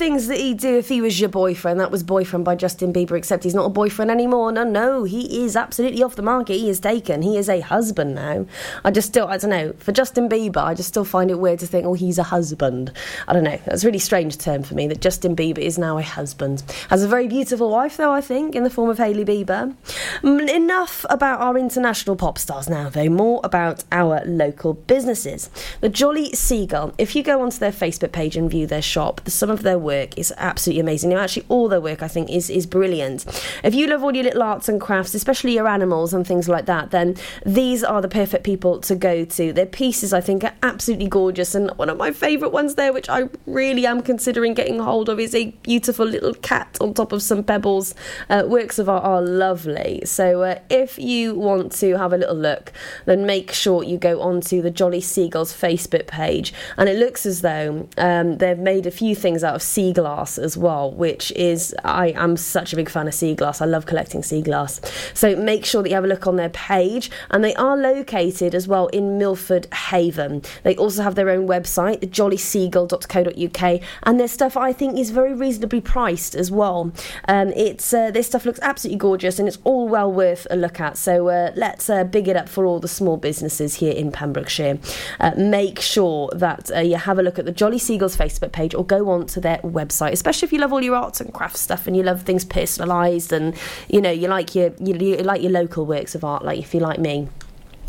Things 0.00 0.28
that 0.28 0.38
he'd 0.38 0.56
do 0.56 0.78
if 0.78 0.88
he 0.88 1.02
was 1.02 1.20
your 1.20 1.28
boyfriend. 1.28 1.78
That 1.78 1.90
was 1.90 2.02
Boyfriend 2.02 2.42
by 2.42 2.56
Justin 2.56 2.90
Bieber, 2.90 3.18
except 3.18 3.44
he's 3.44 3.54
not 3.54 3.66
a 3.66 3.68
boyfriend 3.68 4.10
anymore. 4.10 4.50
No, 4.50 4.64
no, 4.64 5.04
he 5.04 5.44
is 5.44 5.56
absolutely 5.56 6.02
off 6.02 6.16
the 6.16 6.22
market. 6.22 6.54
He 6.54 6.70
is 6.70 6.80
taken. 6.80 7.20
He 7.20 7.36
is 7.36 7.50
a 7.50 7.60
husband 7.60 8.14
now. 8.14 8.46
I 8.82 8.92
just 8.92 9.08
still, 9.08 9.28
I 9.28 9.36
don't 9.36 9.50
know, 9.50 9.74
for 9.74 9.92
Justin 9.92 10.26
Bieber, 10.26 10.56
I 10.56 10.72
just 10.72 10.88
still 10.88 11.04
find 11.04 11.30
it 11.30 11.38
weird 11.38 11.58
to 11.58 11.66
think, 11.66 11.84
oh, 11.84 11.92
he's 11.92 12.16
a 12.16 12.22
husband. 12.22 12.90
I 13.28 13.34
don't 13.34 13.44
know. 13.44 13.60
That's 13.66 13.84
a 13.84 13.86
really 13.86 13.98
strange 13.98 14.38
term 14.38 14.62
for 14.62 14.74
me 14.74 14.88
that 14.88 15.02
Justin 15.02 15.36
Bieber 15.36 15.58
is 15.58 15.76
now 15.76 15.98
a 15.98 16.02
husband. 16.02 16.62
Has 16.88 17.02
a 17.02 17.08
very 17.08 17.28
beautiful 17.28 17.68
wife, 17.68 17.98
though, 17.98 18.12
I 18.12 18.22
think, 18.22 18.54
in 18.54 18.64
the 18.64 18.70
form 18.70 18.88
of 18.88 18.96
Hailey 18.96 19.26
Bieber. 19.26 19.76
Mm, 20.22 20.48
Enough 20.48 21.04
about 21.10 21.40
our 21.40 21.58
international 21.58 22.16
pop 22.16 22.38
stars 22.38 22.70
now, 22.70 22.88
though. 22.88 23.10
More 23.10 23.42
about 23.44 23.84
our 23.92 24.24
local 24.24 24.72
businesses. 24.72 25.50
The 25.82 25.90
Jolly 25.90 26.32
Seagull, 26.32 26.94
if 26.96 27.14
you 27.14 27.22
go 27.22 27.42
onto 27.42 27.58
their 27.58 27.70
Facebook 27.70 28.12
page 28.12 28.34
and 28.34 28.50
view 28.50 28.66
their 28.66 28.80
shop, 28.80 29.20
some 29.26 29.50
of 29.50 29.62
their 29.62 29.78
work 29.78 29.89
is 29.90 30.32
absolutely 30.36 30.80
amazing. 30.80 31.12
Actually, 31.12 31.46
all 31.48 31.68
their 31.68 31.80
work, 31.80 32.02
I 32.02 32.08
think, 32.08 32.30
is, 32.30 32.50
is 32.50 32.66
brilliant. 32.66 33.26
If 33.62 33.74
you 33.74 33.86
love 33.86 34.02
all 34.02 34.14
your 34.14 34.24
little 34.24 34.42
arts 34.42 34.68
and 34.68 34.80
crafts, 34.80 35.14
especially 35.14 35.54
your 35.54 35.68
animals 35.68 36.12
and 36.12 36.26
things 36.26 36.48
like 36.48 36.66
that, 36.66 36.90
then 36.90 37.16
these 37.44 37.82
are 37.82 38.00
the 38.00 38.08
perfect 38.08 38.44
people 38.44 38.80
to 38.80 38.94
go 38.94 39.24
to. 39.24 39.52
Their 39.52 39.66
pieces, 39.66 40.12
I 40.12 40.20
think, 40.20 40.44
are 40.44 40.54
absolutely 40.62 41.08
gorgeous. 41.08 41.54
And 41.54 41.70
one 41.72 41.88
of 41.88 41.96
my 41.96 42.12
favourite 42.12 42.52
ones 42.52 42.74
there, 42.74 42.92
which 42.92 43.08
I 43.08 43.28
really 43.46 43.86
am 43.86 44.02
considering 44.02 44.54
getting 44.54 44.78
hold 44.78 45.08
of, 45.08 45.18
is 45.18 45.34
a 45.34 45.46
beautiful 45.62 46.06
little 46.06 46.34
cat 46.34 46.76
on 46.80 46.94
top 46.94 47.12
of 47.12 47.22
some 47.22 47.42
pebbles. 47.42 47.94
Uh, 48.28 48.44
works 48.46 48.78
of 48.78 48.88
art 48.88 49.04
are 49.04 49.22
lovely. 49.22 50.02
So 50.04 50.42
uh, 50.42 50.58
if 50.68 50.98
you 50.98 51.34
want 51.34 51.72
to 51.72 51.96
have 51.96 52.12
a 52.12 52.18
little 52.18 52.36
look, 52.36 52.72
then 53.06 53.26
make 53.26 53.52
sure 53.52 53.82
you 53.82 53.98
go 53.98 54.20
onto 54.20 54.62
the 54.62 54.70
Jolly 54.70 55.00
Seagulls 55.00 55.52
Facebook 55.52 56.06
page. 56.06 56.52
And 56.76 56.88
it 56.88 56.98
looks 56.98 57.24
as 57.24 57.40
though 57.40 57.88
um, 57.96 58.38
they've 58.38 58.58
made 58.58 58.86
a 58.86 58.90
few 58.90 59.14
things 59.14 59.42
out 59.42 59.54
of 59.54 59.62
sea 59.62 59.79
glass 59.92 60.38
as 60.38 60.56
well, 60.56 60.90
which 60.90 61.32
is, 61.32 61.74
I 61.84 62.08
am 62.08 62.36
such 62.36 62.72
a 62.72 62.76
big 62.76 62.90
fan 62.90 63.08
of 63.08 63.14
sea 63.14 63.34
glass. 63.34 63.60
I 63.60 63.64
love 63.64 63.86
collecting 63.86 64.22
sea 64.22 64.42
glass. 64.42 64.80
So 65.14 65.34
make 65.34 65.64
sure 65.64 65.82
that 65.82 65.88
you 65.88 65.94
have 65.94 66.04
a 66.04 66.08
look 66.08 66.26
on 66.26 66.36
their 66.36 66.50
page. 66.50 67.10
And 67.30 67.42
they 67.42 67.54
are 67.54 67.76
located 67.76 68.54
as 68.54 68.68
well 68.68 68.88
in 68.88 69.18
Milford 69.18 69.72
Haven. 69.72 70.42
They 70.62 70.76
also 70.76 71.02
have 71.02 71.14
their 71.14 71.30
own 71.30 71.48
website, 71.48 72.00
jollyseagull.co.uk. 72.00 73.80
And 74.02 74.20
their 74.20 74.28
stuff, 74.28 74.56
I 74.56 74.72
think, 74.72 74.98
is 74.98 75.10
very 75.10 75.34
reasonably 75.34 75.80
priced 75.80 76.34
as 76.34 76.50
well. 76.50 76.92
Um, 77.26 77.48
it's 77.56 77.92
uh, 77.92 78.10
This 78.10 78.26
stuff 78.26 78.44
looks 78.44 78.60
absolutely 78.62 78.98
gorgeous 78.98 79.38
and 79.38 79.48
it's 79.48 79.58
all 79.64 79.88
well 79.88 80.12
worth 80.12 80.46
a 80.50 80.56
look 80.56 80.80
at. 80.80 80.96
So 80.96 81.28
uh, 81.28 81.52
let's 81.56 81.88
uh, 81.88 82.04
big 82.04 82.28
it 82.28 82.36
up 82.36 82.48
for 82.48 82.66
all 82.66 82.80
the 82.80 82.88
small 82.88 83.16
businesses 83.16 83.76
here 83.76 83.92
in 83.92 84.12
Pembrokeshire. 84.12 84.78
Uh, 85.18 85.32
make 85.36 85.80
sure 85.80 86.30
that 86.34 86.70
uh, 86.74 86.80
you 86.80 86.96
have 86.96 87.18
a 87.18 87.22
look 87.22 87.38
at 87.38 87.44
the 87.44 87.52
Jolly 87.52 87.78
Seagulls 87.78 88.16
Facebook 88.16 88.52
page 88.52 88.74
or 88.74 88.84
go 88.84 89.08
on 89.10 89.26
to 89.28 89.40
their 89.40 89.60
website, 89.70 90.12
especially 90.12 90.46
if 90.46 90.52
you 90.52 90.58
love 90.58 90.72
all 90.72 90.82
your 90.82 90.96
arts 90.96 91.20
and 91.20 91.32
crafts 91.32 91.60
stuff 91.60 91.86
and 91.86 91.96
you 91.96 92.02
love 92.02 92.22
things 92.22 92.44
personalised 92.44 93.32
and 93.32 93.54
you 93.88 94.00
know 94.00 94.10
you 94.10 94.28
like 94.28 94.54
your 94.54 94.72
you, 94.78 94.94
you 94.94 95.16
like 95.18 95.42
your 95.42 95.52
local 95.52 95.86
works 95.86 96.14
of 96.14 96.24
art, 96.24 96.44
like 96.44 96.58
if 96.58 96.74
you 96.74 96.80
like 96.80 96.98
me 96.98 97.28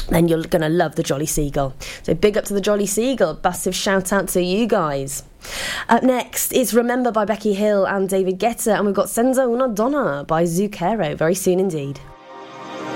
then 0.09 0.27
you're 0.27 0.43
going 0.43 0.61
to 0.61 0.69
love 0.69 0.95
the 0.95 1.03
Jolly 1.03 1.25
Seagull. 1.25 1.73
So 2.03 2.13
big 2.13 2.37
up 2.37 2.45
to 2.45 2.53
the 2.53 2.61
Jolly 2.61 2.85
Seagull. 2.85 3.39
Massive 3.43 3.75
shout 3.75 4.11
out 4.11 4.27
to 4.29 4.43
you 4.43 4.67
guys. 4.67 5.23
Up 5.89 6.03
next 6.03 6.51
is 6.53 6.73
Remember 6.73 7.11
by 7.11 7.25
Becky 7.25 7.53
Hill 7.53 7.85
and 7.85 8.07
David 8.07 8.39
Guetta, 8.39 8.75
and 8.75 8.85
we've 8.85 8.95
got 8.95 9.09
Senza 9.09 9.43
Una 9.43 9.67
Donna 9.67 10.23
by 10.27 10.43
Zucchero 10.43 11.15
very 11.17 11.35
soon 11.35 11.59
indeed. 11.59 11.99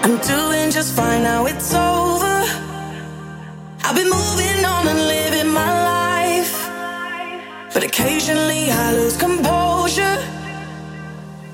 I'm 0.03 0.17
doing 0.21 0.69
just 0.71 0.95
fine 0.95 1.23
now, 1.23 1.45
it's 1.45 1.73
over. 1.73 2.43
I've 3.83 3.95
been 3.95 4.09
moving 4.09 4.65
on 4.65 4.87
and 4.87 4.99
living 5.07 5.53
my 5.53 5.83
life. 5.85 5.94
But 7.75 7.83
occasionally 7.83 8.71
I 8.71 8.93
lose 8.93 9.17
composure. 9.17 10.17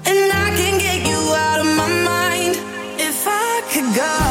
And 0.06 0.32
I 0.32 0.54
can 0.56 0.78
get 0.78 1.00
you 1.10 1.18
out 1.18 1.60
of 1.62 1.66
my 1.76 1.90
mind. 2.06 2.58
If 3.00 3.26
I 3.28 3.64
could 3.72 3.96
go 3.96 4.31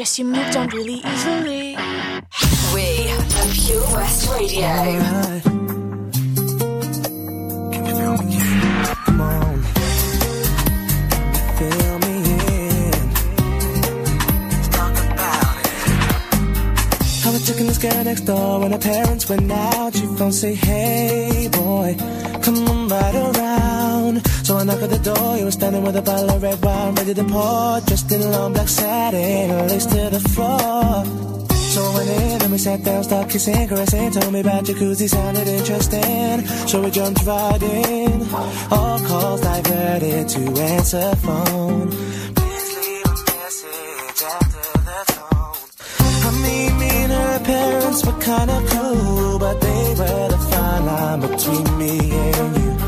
Guess 0.00 0.18
you 0.18 0.24
moved 0.24 0.56
on 0.56 0.66
really 0.68 0.94
easily. 0.94 1.76
We 2.72 3.10
are 3.12 3.22
Pure 3.52 3.88
West 3.92 4.30
Radio. 4.32 4.66
Come 9.04 9.20
on. 9.20 9.62
Fill 11.58 11.98
me 11.98 12.14
in. 12.48 12.96
Talk 14.72 14.96
about 15.04 15.56
it. 15.66 17.26
I 17.26 17.28
was 17.30 17.42
checking 17.46 17.66
this 17.66 17.76
girl 17.76 18.04
next 18.04 18.22
door 18.22 18.60
when 18.60 18.72
her 18.72 18.78
parents 18.78 19.28
went 19.28 19.52
out. 19.52 19.94
She 19.94 20.06
phone 20.16 20.32
say, 20.32 20.54
hey 20.54 21.50
boy, 21.52 21.94
So 24.50 24.56
I 24.56 24.64
knock 24.64 24.82
at 24.82 24.90
the 24.90 24.98
door, 24.98 25.36
you 25.36 25.44
were 25.44 25.52
standing 25.52 25.84
with 25.84 25.94
a 25.94 26.02
bottle 26.02 26.28
of 26.28 26.42
red 26.42 26.60
wine 26.64 26.96
ready 26.96 27.14
to 27.14 27.22
pour. 27.22 27.80
Dressed 27.86 28.10
in 28.10 28.20
a 28.20 28.30
long 28.30 28.52
black 28.52 28.66
satin, 28.66 29.68
laced 29.68 29.90
to 29.90 30.10
the 30.10 30.18
floor. 30.18 31.04
So 31.70 31.80
I 31.84 31.94
went 31.94 32.10
in 32.10 32.42
and 32.42 32.50
we 32.50 32.58
sat 32.58 32.82
down, 32.82 33.04
started 33.04 33.30
kissing, 33.30 33.68
caressing. 33.68 34.10
Told 34.10 34.32
me 34.32 34.40
about 34.40 34.64
jacuzzi, 34.64 35.08
sounded 35.08 35.46
interesting. 35.46 36.44
So 36.66 36.82
we 36.82 36.90
jumped 36.90 37.24
right 37.24 37.62
in. 37.62 38.26
All 38.72 38.98
calls 38.98 39.40
diverted 39.40 40.28
to 40.30 40.40
answer 40.60 41.14
phone. 41.22 41.88
Please 42.34 42.70
leave 42.76 43.06
a 43.06 43.14
message 43.38 44.22
after 44.34 44.66
the 44.82 45.12
mean, 46.42 46.76
me 46.76 46.90
and 47.04 47.12
her 47.12 47.38
parents 47.44 48.04
were 48.04 48.18
kinda 48.18 48.60
cool, 48.70 49.38
but 49.38 49.60
they 49.60 49.94
were 49.94 50.28
the 50.34 50.38
fine 50.50 50.86
line 50.86 51.20
between 51.20 51.78
me 51.78 52.10
and 52.10 52.56
you. 52.58 52.79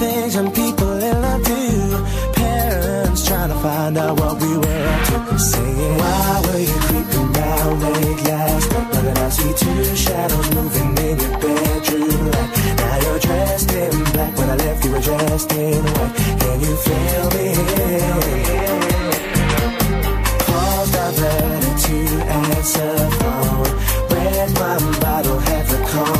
Things 0.00 0.34
and 0.34 0.48
people 0.54 0.92
in 1.08 1.16
love 1.20 1.44
do. 1.44 1.62
Parents 2.32 3.26
trying 3.28 3.50
to 3.50 3.58
find 3.66 3.98
out 3.98 4.18
what 4.18 4.34
we 4.40 4.52
were 4.56 4.82
up 4.94 5.00
to. 5.08 5.38
Saying, 5.38 5.94
why 6.00 6.42
were 6.46 6.62
you 6.70 6.78
creeping 6.88 7.28
round 7.38 7.82
late 7.82 8.22
last 8.30 8.66
night? 8.72 8.88
Now 8.94 9.02
that 9.06 9.18
I 9.18 9.28
see 9.28 9.52
two 9.62 9.96
shadows 10.04 10.48
moving 10.56 10.90
in 11.06 11.16
your 11.24 11.36
bedroom 11.42 12.22
light. 12.32 12.50
Now 12.80 12.96
you're 13.04 13.20
dressed 13.26 13.72
in 13.72 13.92
black. 14.14 14.32
When 14.38 14.48
I 14.48 14.56
left, 14.64 14.84
you 14.84 14.90
were 14.92 15.04
dressed 15.08 15.52
in 15.52 15.82
white. 15.94 16.14
Can 16.40 16.56
you 16.64 16.74
feel 16.86 17.24
me? 17.36 17.48
Calls 20.48 20.90
diverted 20.96 21.76
to 21.86 21.98
answer 22.40 22.94
phone. 23.20 23.70
Red 24.12 24.48
wine 24.58 24.88
bottle, 25.02 25.38
half 25.48 25.68
a 25.76 25.78
contents 25.92 26.19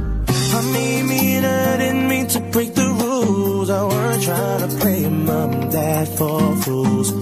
I 0.53 0.61
mean, 0.73 1.07
me 1.07 1.35
and 1.37 1.45
I 1.45 1.77
didn't 1.77 2.07
mean 2.09 2.27
to 2.27 2.39
break 2.39 2.73
the 2.75 2.87
rules. 2.87 3.69
I 3.69 3.83
weren't 3.83 4.21
trying 4.21 4.69
to 4.69 4.77
play 4.79 5.07
mom 5.09 5.51
and 5.53 5.71
dad 5.71 6.07
for 6.09 6.55
fools. 6.57 7.13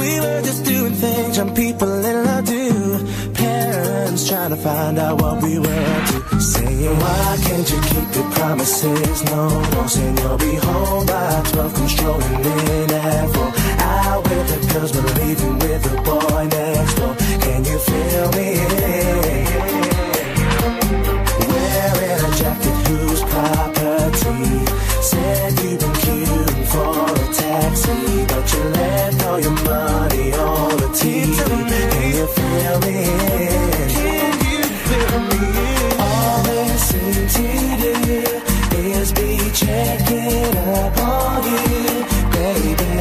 We 0.00 0.18
were 0.18 0.42
just 0.42 0.64
doing 0.64 0.94
things 0.94 1.36
young 1.36 1.54
people 1.54 2.04
in 2.04 2.24
love 2.24 2.46
do. 2.46 3.32
Parents 3.34 4.28
trying 4.28 4.50
to 4.50 4.56
find 4.56 4.98
out 4.98 5.20
what 5.22 5.40
we 5.42 5.58
were 5.58 5.84
up 5.94 6.04
to. 6.08 6.40
Saying, 6.40 6.98
why 6.98 7.38
can't 7.46 7.70
you 7.70 7.80
keep 7.80 8.08
your 8.16 8.30
promises? 8.32 9.22
No, 9.24 9.48
no, 9.72 9.86
saying 9.86 10.18
you'll 10.18 10.38
be 10.38 10.54
home 10.56 11.06
by 11.06 11.42
12, 11.52 11.74
controlling 11.74 12.44
in 12.44 13.28
four. 13.34 13.50
Out 13.78 14.22
with 14.24 14.46
the 14.50 14.72
girls, 14.72 14.92
but 14.92 15.06
leaving 15.18 15.58
with 15.60 15.82
the 15.84 15.94
boy 16.02 16.44
next 16.50 16.94
door. 16.94 17.14
Can 17.40 17.64
you 17.64 17.78
feel 17.78 18.32
me? 18.32 18.74
Wearing 21.84 22.24
a 22.24 22.30
jacket 22.34 22.88
whose 22.88 23.22
property 23.24 24.64
said 25.02 25.52
you've 25.60 25.78
been 25.80 25.92
queuing 26.00 26.64
for 26.72 27.12
a 27.12 27.34
taxi, 27.34 28.24
but 28.24 28.52
you 28.54 28.62
left 28.70 29.24
all 29.26 29.38
your 29.38 29.50
money 29.50 30.32
on 30.32 30.76
the 30.78 30.88
TV. 30.96 31.36
Can 31.36 32.14
you 32.16 32.26
feel 32.26 32.76
me? 32.80 33.04
Can 33.76 33.90
you 34.00 34.62
feel 34.88 35.18
me? 35.28 35.44
All 35.98 36.42
they 36.44 36.68
seem 36.88 37.28
to 37.36 37.46
do 38.06 38.20
is 38.80 39.12
be 39.12 39.30
checking 39.52 40.56
up 40.56 40.96
on 40.98 41.44
you, 41.44 42.04
baby. 42.32 42.94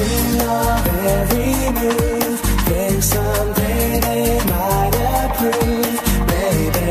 Watching 0.00 0.34
your 0.36 0.78
every 1.12 1.52
move, 1.76 2.40
think 2.40 3.02
someday 3.02 4.00
they 4.00 4.40
might 4.48 4.94
approve, 5.20 5.98
baby. 6.26 6.88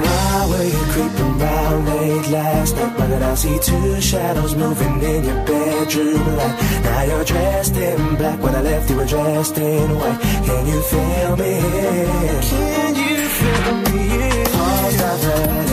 Why 0.00 0.46
were 0.48 0.64
you 0.64 0.82
creeping 0.92 1.38
round 1.38 1.86
late 1.88 2.28
last 2.30 2.76
night? 2.76 2.98
Why 2.98 3.22
I 3.22 3.34
see 3.34 3.58
two 3.58 4.00
shadows 4.00 4.54
moving 4.54 5.02
in 5.02 5.24
your 5.24 5.44
bedroom 5.44 6.36
light? 6.38 6.56
Now 6.84 7.02
you're 7.02 7.24
dressed 7.24 7.76
in 7.76 8.16
black. 8.16 8.42
When 8.42 8.54
I 8.54 8.62
left, 8.62 8.88
you 8.88 9.04
dressed 9.04 9.58
in 9.58 9.94
white. 9.98 10.20
Can 10.20 10.66
you 10.66 10.80
feel 10.80 11.36
me? 11.36 11.60
Can 12.48 12.94
you 12.96 13.28
feel 13.28 13.74
me? 13.74 14.39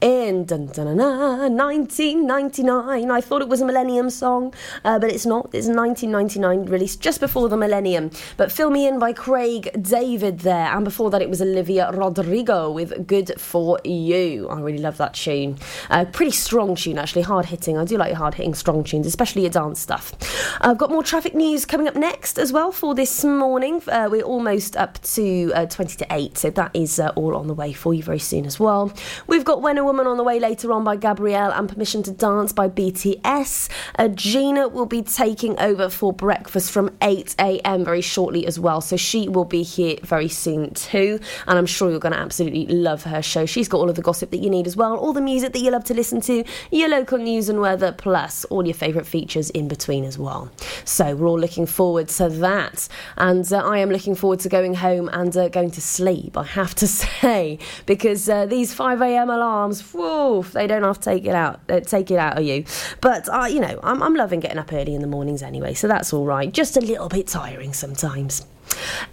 in 0.00 0.44
dun, 0.44 0.66
dun, 0.66 0.86
dun, 0.86 0.96
dun, 0.96 1.56
1999. 1.56 3.10
I 3.10 3.20
thought 3.20 3.42
it 3.42 3.48
was 3.48 3.60
a 3.60 3.64
Millennium 3.64 4.10
song, 4.10 4.52
uh, 4.84 4.98
but 4.98 5.10
it's 5.10 5.24
not. 5.24 5.46
It's 5.52 5.68
1999, 5.68 6.66
released 6.66 7.00
just 7.00 7.20
before 7.20 7.48
the 7.48 7.56
Millennium. 7.56 8.10
But 8.36 8.52
Fill 8.52 8.70
Me 8.70 8.86
In 8.86 8.98
by 8.98 9.12
Craig 9.12 9.70
David 9.80 10.40
there. 10.40 10.66
And 10.66 10.84
before 10.84 11.10
that, 11.10 11.22
it 11.22 11.30
was 11.30 11.40
Olivia 11.40 11.90
Rodrigo 11.92 12.70
with 12.70 13.06
Good 13.06 13.40
For 13.40 13.78
You. 13.84 14.48
I 14.48 14.60
really 14.60 14.78
love 14.78 14.98
that 14.98 15.14
tune. 15.14 15.58
Uh, 15.88 16.04
pretty 16.04 16.32
strong 16.32 16.74
tune, 16.76 16.98
actually. 16.98 17.22
Hard 17.22 17.46
hitting. 17.46 17.78
I 17.78 17.84
do 17.84 17.96
like 17.96 18.12
hard 18.12 18.34
hitting, 18.34 18.54
strong 18.54 18.84
tunes, 18.84 19.06
especially 19.06 19.42
your 19.42 19.50
dance 19.50 19.80
stuff. 19.80 20.12
I've 20.60 20.78
got 20.78 20.90
more 20.90 21.02
traffic 21.02 21.34
news 21.34 21.64
coming 21.64 21.88
up 21.88 21.96
next 21.96 22.38
as 22.38 22.52
well 22.52 22.72
for 22.72 22.94
this 22.94 23.24
morning. 23.24 23.82
Uh, 23.88 24.08
we're 24.10 24.22
almost 24.22 24.76
up 24.76 25.00
to 25.02 25.52
uh, 25.54 25.66
20 25.66 25.96
to 25.96 26.06
8, 26.10 26.36
so 26.36 26.50
that 26.50 26.70
is 26.74 26.98
uh, 26.98 27.12
all 27.16 27.34
on 27.34 27.46
the 27.46 27.54
way 27.54 27.72
for 27.72 27.94
you 27.94 28.02
very 28.02 28.18
soon 28.18 28.44
as 28.44 28.60
well. 28.60 28.92
We've 29.26 29.44
got 29.44 29.62
When 29.62 29.85
Woman 29.86 30.08
on 30.08 30.16
the 30.16 30.24
way 30.24 30.40
later 30.40 30.72
on 30.72 30.82
by 30.82 30.96
Gabrielle 30.96 31.52
and 31.52 31.68
Permission 31.68 32.02
to 32.02 32.10
Dance 32.10 32.52
by 32.52 32.68
BTS. 32.68 33.68
Uh, 33.96 34.08
Gina 34.08 34.66
will 34.66 34.84
be 34.84 35.00
taking 35.00 35.56
over 35.60 35.88
for 35.88 36.12
breakfast 36.12 36.72
from 36.72 36.88
8am 36.98 37.84
very 37.84 38.00
shortly 38.00 38.48
as 38.48 38.58
well, 38.58 38.80
so 38.80 38.96
she 38.96 39.28
will 39.28 39.44
be 39.44 39.62
here 39.62 39.94
very 40.02 40.26
soon 40.26 40.74
too, 40.74 41.20
and 41.46 41.56
I'm 41.56 41.66
sure 41.66 41.88
you're 41.88 42.00
going 42.00 42.14
to 42.14 42.18
absolutely 42.18 42.66
love 42.66 43.04
her 43.04 43.22
show. 43.22 43.46
She's 43.46 43.68
got 43.68 43.78
all 43.78 43.88
of 43.88 43.94
the 43.94 44.02
gossip 44.02 44.30
that 44.30 44.38
you 44.38 44.50
need 44.50 44.66
as 44.66 44.76
well, 44.76 44.96
all 44.96 45.12
the 45.12 45.20
music 45.20 45.52
that 45.52 45.60
you 45.60 45.70
love 45.70 45.84
to 45.84 45.94
listen 45.94 46.20
to, 46.22 46.42
your 46.72 46.88
local 46.88 47.18
news 47.18 47.48
and 47.48 47.60
weather, 47.60 47.92
plus 47.92 48.44
all 48.46 48.66
your 48.66 48.74
favourite 48.74 49.06
features 49.06 49.50
in 49.50 49.68
between 49.68 50.02
as 50.02 50.18
well. 50.18 50.50
So 50.84 51.14
we're 51.14 51.28
all 51.28 51.38
looking 51.38 51.66
forward 51.66 52.08
to 52.08 52.28
that, 52.28 52.88
and 53.16 53.52
uh, 53.52 53.58
I 53.58 53.78
am 53.78 53.90
looking 53.90 54.16
forward 54.16 54.40
to 54.40 54.48
going 54.48 54.74
home 54.74 55.08
and 55.12 55.36
uh, 55.36 55.48
going 55.48 55.70
to 55.70 55.80
sleep. 55.80 56.36
I 56.36 56.42
have 56.42 56.74
to 56.74 56.88
say 56.88 57.60
because 57.86 58.28
uh, 58.28 58.46
these 58.46 58.74
5 58.74 59.00
a.m. 59.00 59.30
alarms, 59.30 59.75
whoa, 59.80 60.42
they 60.42 60.66
don't 60.66 60.82
have 60.82 61.00
to 61.00 61.04
take 61.04 61.24
it 61.24 61.34
out, 61.34 61.60
uh, 61.68 61.80
take 61.80 62.10
it 62.10 62.18
out 62.18 62.38
of 62.38 62.44
you. 62.44 62.64
But 63.00 63.28
uh, 63.28 63.46
you 63.46 63.60
know, 63.60 63.78
I'm, 63.82 64.02
I'm 64.02 64.14
loving 64.14 64.40
getting 64.40 64.58
up 64.58 64.72
early 64.72 64.94
in 64.94 65.00
the 65.00 65.06
mornings 65.06 65.42
anyway, 65.42 65.74
so 65.74 65.88
that's 65.88 66.12
all 66.12 66.24
right. 66.24 66.52
Just 66.52 66.76
a 66.76 66.80
little 66.80 67.08
bit 67.08 67.26
tiring 67.26 67.72
sometimes. 67.72 68.46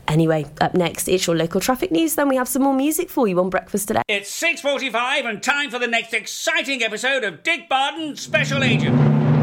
Anyway, 0.08 0.46
up 0.62 0.74
next, 0.74 1.08
it's 1.08 1.28
your 1.28 1.36
local 1.36 1.62
traffic 1.62 1.92
news. 1.92 2.16
Then 2.16 2.28
we 2.28 2.36
have 2.36 2.48
some 2.48 2.64
more 2.64 2.74
music 2.74 3.10
for 3.10 3.28
you 3.28 3.40
on 3.40 3.50
breakfast 3.50 3.88
today. 3.88 4.02
It's 4.08 4.42
6.45 4.42 5.30
and 5.30 5.44
time 5.44 5.70
for 5.70 5.80
the 5.80 5.88
next 5.88 6.14
exciting 6.14 6.84
episode 6.84 7.24
of 7.24 7.44
Dick 7.44 7.70
Barton 7.70 8.16
Special 8.16 8.64
Agent. 8.64 9.43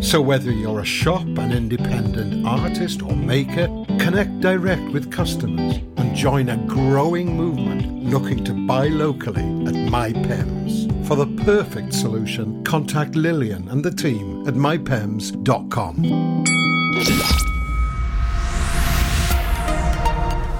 So, 0.00 0.20
whether 0.20 0.52
you're 0.52 0.80
a 0.80 0.84
shop, 0.84 1.26
an 1.38 1.52
independent 1.52 2.46
artist, 2.46 3.02
or 3.02 3.14
maker, 3.16 3.66
connect 3.98 4.40
direct 4.40 4.92
with 4.92 5.10
customers 5.10 5.76
and 5.96 6.14
join 6.14 6.48
a 6.48 6.56
growing 6.66 7.36
movement 7.36 8.04
looking 8.04 8.44
to 8.44 8.54
buy 8.54 8.86
locally 8.88 9.42
at 9.42 9.74
MyPems. 9.74 11.06
For 11.06 11.16
the 11.16 11.26
perfect 11.44 11.92
solution, 11.92 12.62
contact 12.64 13.16
Lillian 13.16 13.68
and 13.68 13.84
the 13.84 13.90
team 13.90 14.46
at 14.46 14.54
mypems.com. 14.54 16.44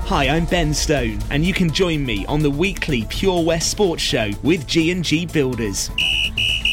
Hi, 0.09 0.29
I'm 0.29 0.47
Ben 0.47 0.75
Stone, 0.75 1.21
and 1.31 1.45
you 1.45 1.55
can 1.55 1.71
join 1.71 2.05
me 2.05 2.27
on 2.27 2.41
the 2.41 2.51
weekly 2.51 3.05
Pure 3.09 3.45
West 3.45 3.71
Sports 3.71 4.03
Show 4.03 4.31
with 4.43 4.67
G&G 4.67 5.27
Builders. 5.27 5.91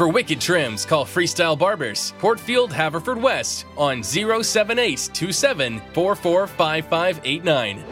For 0.00 0.08
wicked 0.08 0.40
trims, 0.40 0.86
call 0.86 1.04
Freestyle 1.04 1.58
Barbers, 1.58 2.14
Portfield, 2.20 2.70
Haverfordwest 2.70 3.66
on 3.76 4.02
078 4.02 5.10
27 5.12 5.78
445589. 5.92 7.84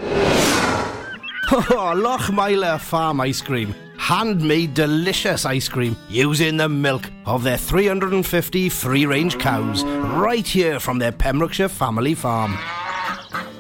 Oh, 1.53 1.93
Lochmeyler 1.95 2.81
Farm 2.81 3.21
Ice 3.21 3.43
Cream. 3.43 3.75
Handmade 3.99 4.73
delicious 4.73 5.45
ice 5.45 5.69
cream 5.69 5.99
using 6.09 6.57
the 6.57 6.67
milk 6.67 7.11
of 7.27 7.43
their 7.43 7.59
350 7.59 8.71
free 8.71 9.05
range 9.05 9.39
cows 9.39 9.85
right 9.85 10.47
here 10.47 10.81
from 10.81 10.99
their 10.99 11.13
Pembrokeshire 11.13 11.69
family 11.69 12.15
farm. 12.15 12.57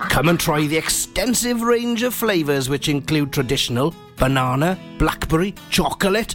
Come 0.09 0.31
and 0.31 0.41
try 0.41 0.67
the 0.67 0.79
extensive 0.79 1.61
range 1.61 2.03
of 2.03 2.15
flavours 2.15 2.71
which 2.71 2.89
include 2.89 3.31
traditional 3.31 3.95
banana, 4.17 4.79
blackberry, 4.97 5.55
chocolate, 5.69 6.35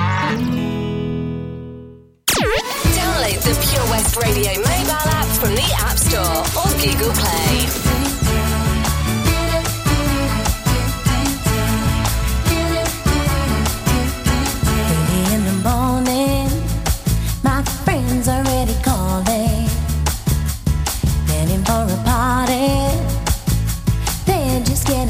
The 3.53 3.67
Pure 3.67 3.83
West 3.89 4.15
Radio 4.15 4.51
mobile 4.59 5.09
app 5.11 5.27
from 5.39 5.53
the 5.55 5.75
App 5.77 5.97
Store 5.97 6.39
or 6.55 6.71
Google 6.79 7.11
Play. 7.13 7.67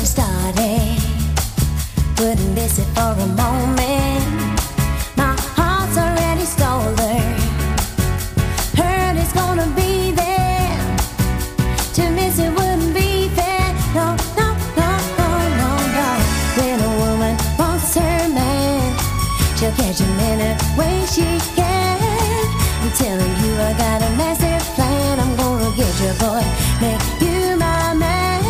Started. 0.03 0.99
Wouldn't 2.19 2.55
miss 2.55 2.79
it 2.79 2.87
for 2.95 3.13
a 3.17 3.27
moment. 3.27 4.00
Way 20.77 21.05
she 21.05 21.27
can. 21.55 21.99
I'm 22.81 22.91
telling 22.91 23.33
you, 23.43 23.53
I 23.69 23.73
got 23.77 24.01
a 24.01 24.09
plan. 24.75 25.19
I'm 25.19 25.35
gonna 25.35 25.75
get 25.75 25.93
you, 26.01 26.13
boy. 26.19 26.43
Make 26.81 27.03
you 27.21 27.57
my 27.57 27.93
man. 27.93 28.41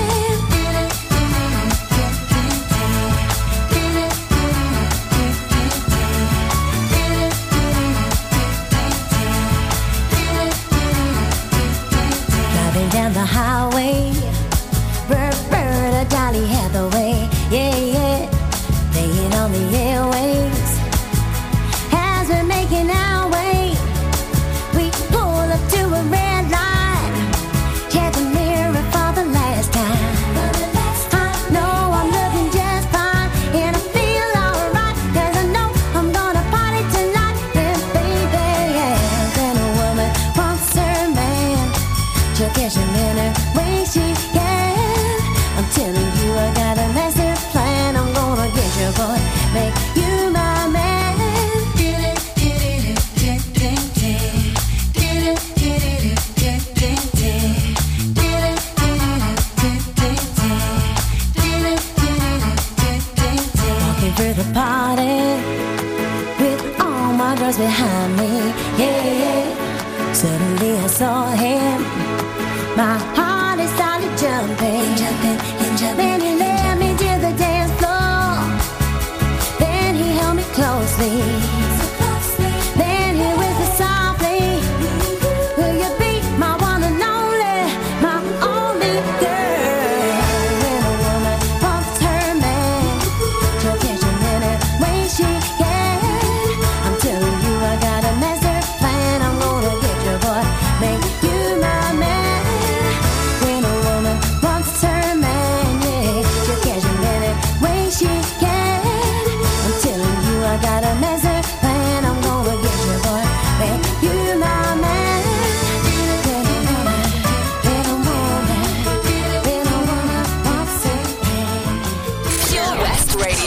Driving 12.53 12.89
down 12.89 13.13
the 13.13 13.25
highway, 13.25 14.13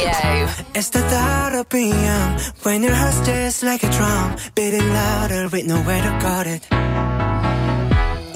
It's 0.07 0.91
the 0.91 1.01
thought 1.01 1.55
of 1.55 1.69
being 1.71 1.95
when 2.63 2.83
your 2.83 2.93
heart's 2.93 3.27
just 3.27 3.63
like 3.63 3.83
a 3.83 3.91
drum, 3.91 4.37
beating 4.55 4.89
louder 4.93 5.49
with 5.49 5.67
nowhere 5.67 6.03
to 6.03 6.19
guard 6.21 6.47
it. 6.47 6.63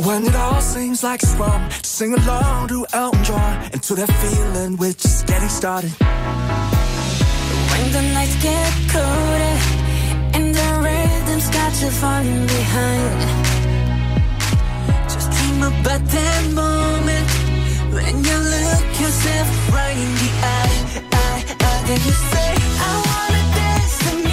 When 0.06 0.24
it 0.24 0.34
all 0.34 0.62
seems 0.62 1.02
like 1.02 1.22
it's 1.22 1.34
wrong, 1.34 1.70
sing 1.82 2.14
along 2.14 2.68
to 2.68 2.86
Elton 2.92 3.22
John 3.24 3.70
to 3.70 3.94
that 3.96 4.10
feeling 4.22 4.76
we're 4.78 4.94
just 4.94 5.26
getting 5.26 5.48
started. 5.48 5.92
When 7.70 7.92
the 7.92 8.02
nights 8.14 8.42
get 8.42 8.72
colder 8.92 9.56
and 10.36 10.54
the 10.54 10.68
rhythm's 10.84 11.48
got 11.50 11.72
you 11.82 11.90
falling 11.90 12.46
behind. 12.46 13.20
Just 15.12 15.30
dream 15.32 15.62
about 15.64 16.02
that 16.16 16.50
moment 16.54 17.47
when 17.98 18.24
you 18.24 18.38
look 18.38 19.00
yourself 19.00 19.48
right 19.72 19.96
in 19.96 20.12
the 20.22 20.30
eye, 20.56 20.78
eye, 21.12 21.42
eye, 21.68 21.84
and 21.92 22.00
you 22.06 22.12
say, 22.32 22.50
I 22.86 22.92
wanna 23.06 23.42
dance. 23.56 24.27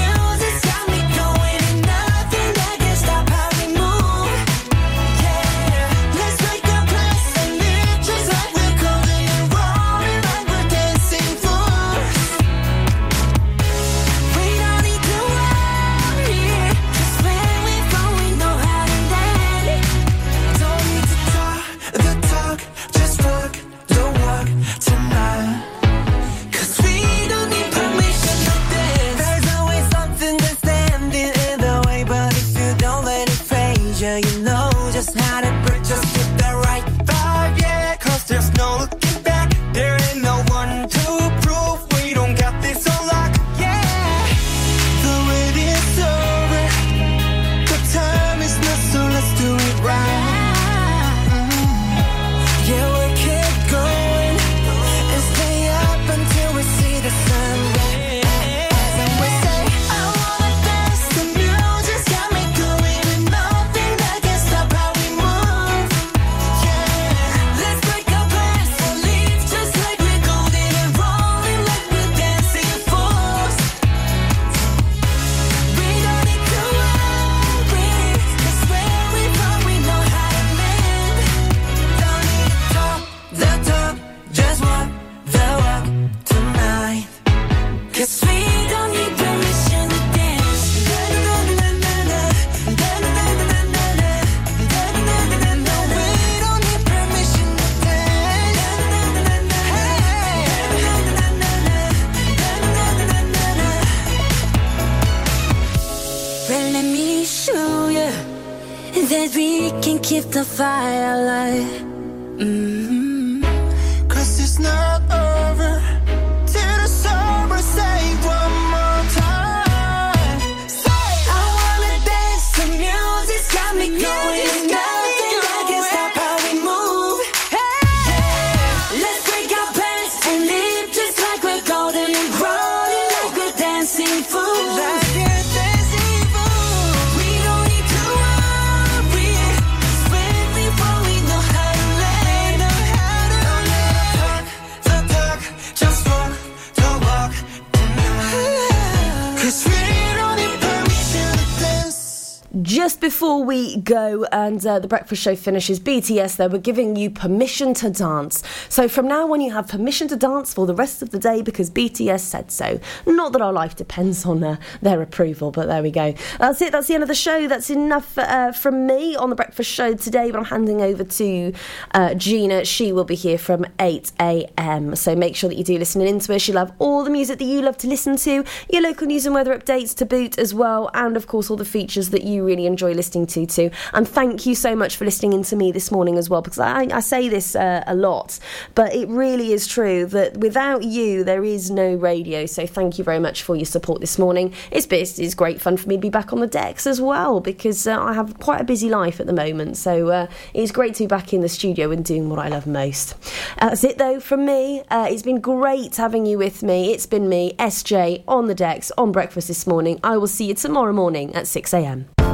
Go 153.85 154.25
and 154.31 154.65
uh, 154.65 154.79
the 154.79 154.87
breakfast 154.87 155.21
show 155.21 155.35
finishes, 155.35 155.79
BTS 155.79 156.37
though, 156.37 156.47
we're 156.47 156.57
giving 156.57 156.95
you 156.95 157.09
permission 157.09 157.73
to 157.75 157.89
dance. 157.89 158.43
So 158.67 158.89
from 158.89 159.07
now 159.07 159.31
on, 159.31 159.39
you 159.39 159.53
have 159.53 159.67
permission 159.67 160.07
to 160.09 160.15
dance 160.15 160.53
for 160.53 160.65
the 160.65 160.73
rest 160.75 161.01
of 161.01 161.11
the 161.11 161.19
day 161.19 161.41
because 161.41 161.69
BTS 161.69 162.19
said 162.19 162.51
so. 162.51 162.79
Not 163.05 163.31
that 163.33 163.41
our 163.41 163.53
life 163.53 163.75
depends 163.75 164.25
on 164.25 164.43
uh, 164.43 164.57
their 164.81 165.01
approval, 165.01 165.51
but 165.51 165.67
there 165.67 165.83
we 165.83 165.91
go. 165.91 166.13
That's 166.39 166.61
it. 166.61 166.71
That's 166.71 166.87
the 166.87 166.95
end 166.95 167.03
of 167.03 167.09
the 167.09 167.15
show. 167.15 167.47
That's 167.47 167.69
enough 167.69 168.17
uh, 168.17 168.51
from 168.51 168.87
me 168.87 169.15
on 169.15 169.29
the 169.29 169.35
breakfast 169.35 169.71
show 169.71 169.93
today. 169.93 170.31
But 170.31 170.39
I'm 170.39 170.45
handing 170.45 170.81
over 170.81 171.03
to 171.03 171.53
uh, 171.93 172.15
Gina. 172.15 172.65
She 172.65 172.91
will 172.91 173.05
be 173.05 173.15
here 173.15 173.37
from 173.37 173.65
8 173.79 174.11
a.m. 174.19 174.95
So 174.95 175.15
make 175.15 175.35
sure 175.35 175.49
that 175.49 175.55
you 175.55 175.63
do 175.63 175.77
listen 175.77 176.01
in 176.01 176.19
to 176.19 176.33
her. 176.33 176.39
She'll 176.39 176.57
have 176.57 176.73
all 176.79 177.03
the 177.03 177.11
music 177.11 177.37
that 177.39 177.45
you 177.45 177.61
love 177.61 177.77
to 177.77 177.87
listen 177.87 178.17
to, 178.17 178.43
your 178.71 178.81
local 178.81 179.07
news 179.07 179.25
and 179.25 179.35
weather 179.35 179.57
updates 179.57 179.95
to 179.97 180.05
boot 180.05 180.39
as 180.39 180.53
well, 180.53 180.89
and 180.93 181.15
of 181.15 181.27
course 181.27 181.49
all 181.49 181.57
the 181.57 181.65
features 181.65 182.09
that 182.09 182.23
you 182.23 182.43
really 182.43 182.65
enjoy 182.65 182.93
listening 182.93 183.27
to 183.27 183.45
too. 183.45 183.71
And 183.93 184.07
thank 184.07 184.45
you 184.45 184.55
so 184.55 184.75
much 184.75 184.97
for 184.97 185.05
listening 185.05 185.33
in 185.33 185.43
to 185.43 185.55
me 185.55 185.71
this 185.71 185.91
morning 185.91 186.17
as 186.17 186.29
well, 186.29 186.41
because 186.41 186.59
I, 186.59 186.87
I 186.91 186.99
say 186.99 187.29
this 187.29 187.55
uh, 187.55 187.83
a 187.87 187.95
lot, 187.95 188.39
but 188.73 188.93
it 188.93 189.07
really 189.09 189.53
is 189.53 189.67
true 189.67 190.05
that 190.07 190.37
without 190.37 190.83
you 190.83 191.23
there 191.23 191.43
is 191.43 191.69
no 191.71 191.95
radio. 191.95 192.45
So 192.45 192.65
thank 192.65 192.97
you 192.97 193.03
very 193.03 193.19
much 193.19 193.43
for 193.43 193.55
your 193.55 193.65
support 193.65 194.01
this 194.01 194.17
morning. 194.17 194.53
It's 194.71 194.87
it's, 194.91 195.35
great 195.35 195.59
fun 195.59 195.77
for 195.77 195.89
me 195.89 195.95
to 195.95 196.01
be 196.01 196.09
back 196.09 196.31
on 196.31 196.39
the 196.39 196.47
decks 196.47 196.87
as 196.87 197.01
well 197.01 197.39
because 197.39 197.87
uh, 197.87 197.99
I 197.99 198.13
have 198.13 198.39
quite 198.39 198.61
a 198.61 198.63
busy 198.63 198.89
life 198.89 199.19
at 199.19 199.27
the 199.27 199.33
moment. 199.33 199.77
So 199.77 200.09
uh, 200.09 200.27
it's 200.53 200.71
great 200.71 200.95
to 200.95 201.03
be 201.03 201.07
back 201.07 201.33
in 201.33 201.41
the 201.41 201.49
studio 201.49 201.91
and 201.91 202.05
doing 202.05 202.29
what 202.29 202.39
I 202.39 202.47
love 202.47 202.67
most. 202.67 203.15
That's 203.59 203.83
it 203.83 203.97
though 203.97 204.19
from 204.19 204.45
me. 204.45 204.83
Uh, 204.89 205.07
it's 205.09 205.23
been 205.23 205.41
great 205.41 205.95
having 205.95 206.25
you 206.25 206.37
with 206.37 206.63
me. 206.63 206.93
It's 206.93 207.05
been 207.05 207.27
me, 207.27 207.53
SJ, 207.59 208.23
on 208.27 208.47
the 208.47 208.55
decks 208.55 208.91
on 208.97 209.11
breakfast 209.11 209.47
this 209.47 209.67
morning. 209.67 209.99
I 210.03 210.17
will 210.17 210.27
see 210.27 210.45
you 210.45 210.53
tomorrow 210.53 210.93
morning 210.93 211.35
at 211.35 211.47
6 211.47 211.73
a.m. 211.73 212.24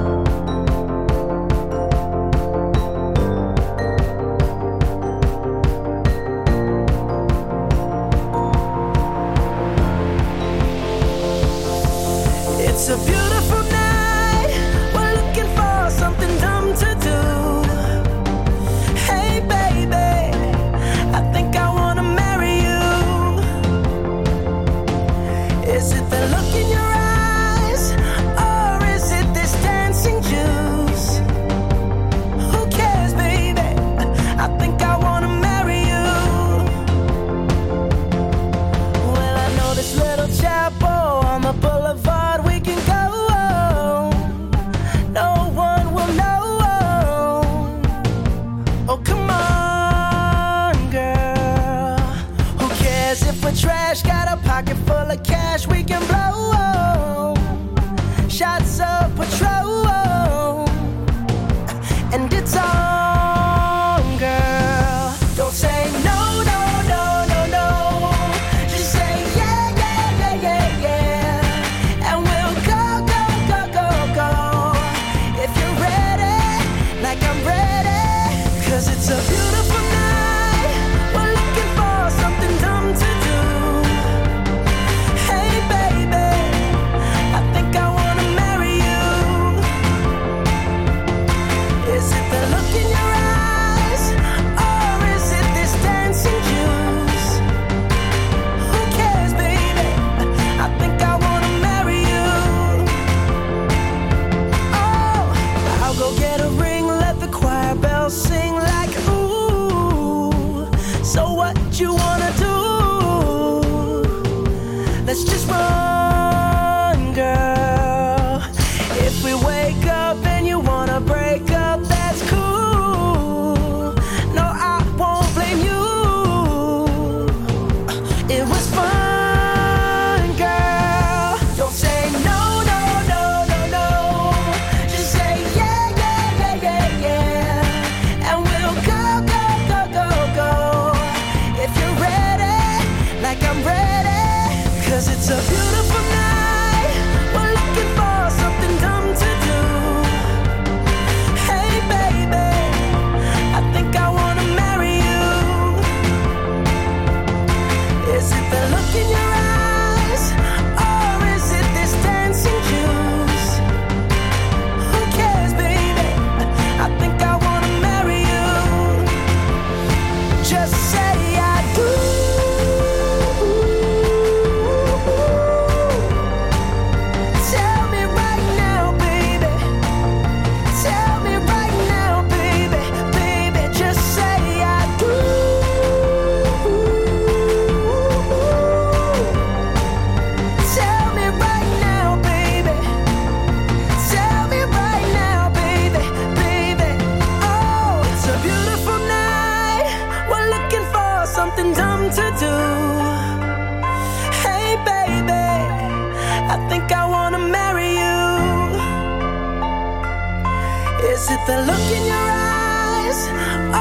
it 211.32 211.47
the 211.47 211.57
look 211.63 211.88
in 211.97 212.05
your 212.05 212.27
eyes, 212.29 213.19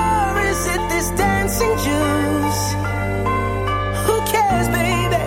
or 0.03 0.41
is 0.51 0.67
it 0.75 0.83
this 0.89 1.11
dancing 1.19 1.75
juice? 1.87 2.63
Who 4.07 4.17
cares, 4.31 4.69
baby? 4.69 5.25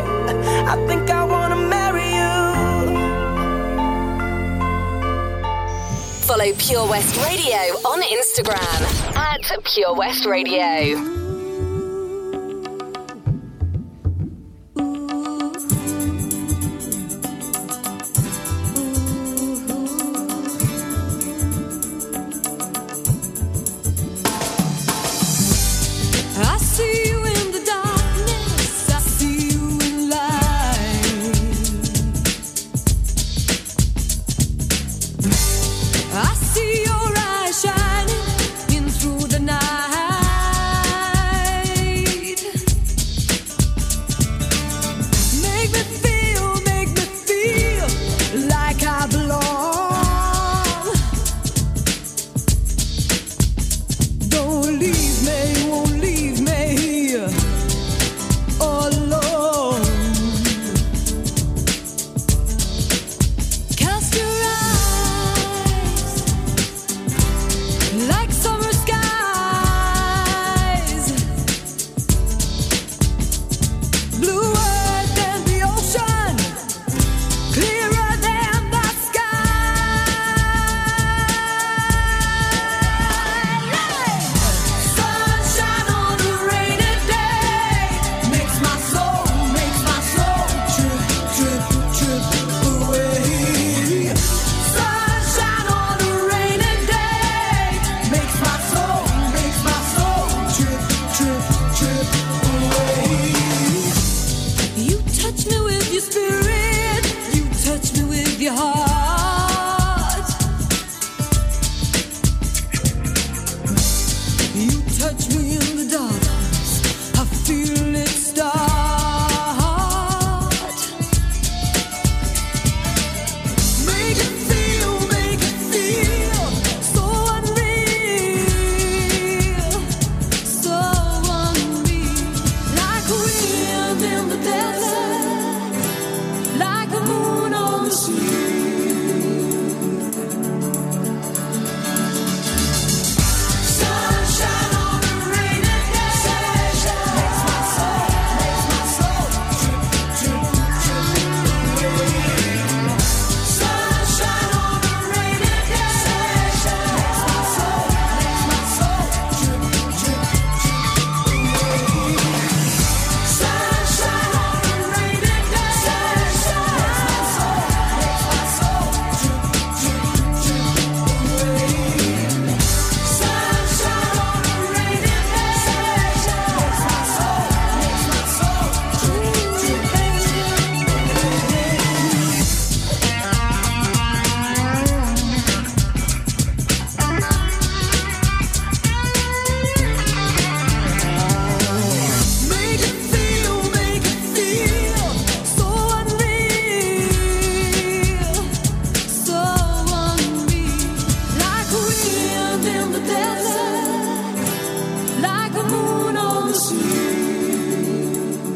I 0.74 0.76
think 0.88 1.10
I 1.10 1.24
wanna 1.26 1.58
marry 1.58 2.08
you. 2.20 2.36
Follow 6.28 6.52
Pure 6.58 6.88
West 6.88 7.16
Radio 7.28 7.62
on 7.92 8.02
Instagram 8.02 8.80
at 9.18 9.42
Pure 9.66 9.96
West 9.96 10.26
Radio. 10.26 11.23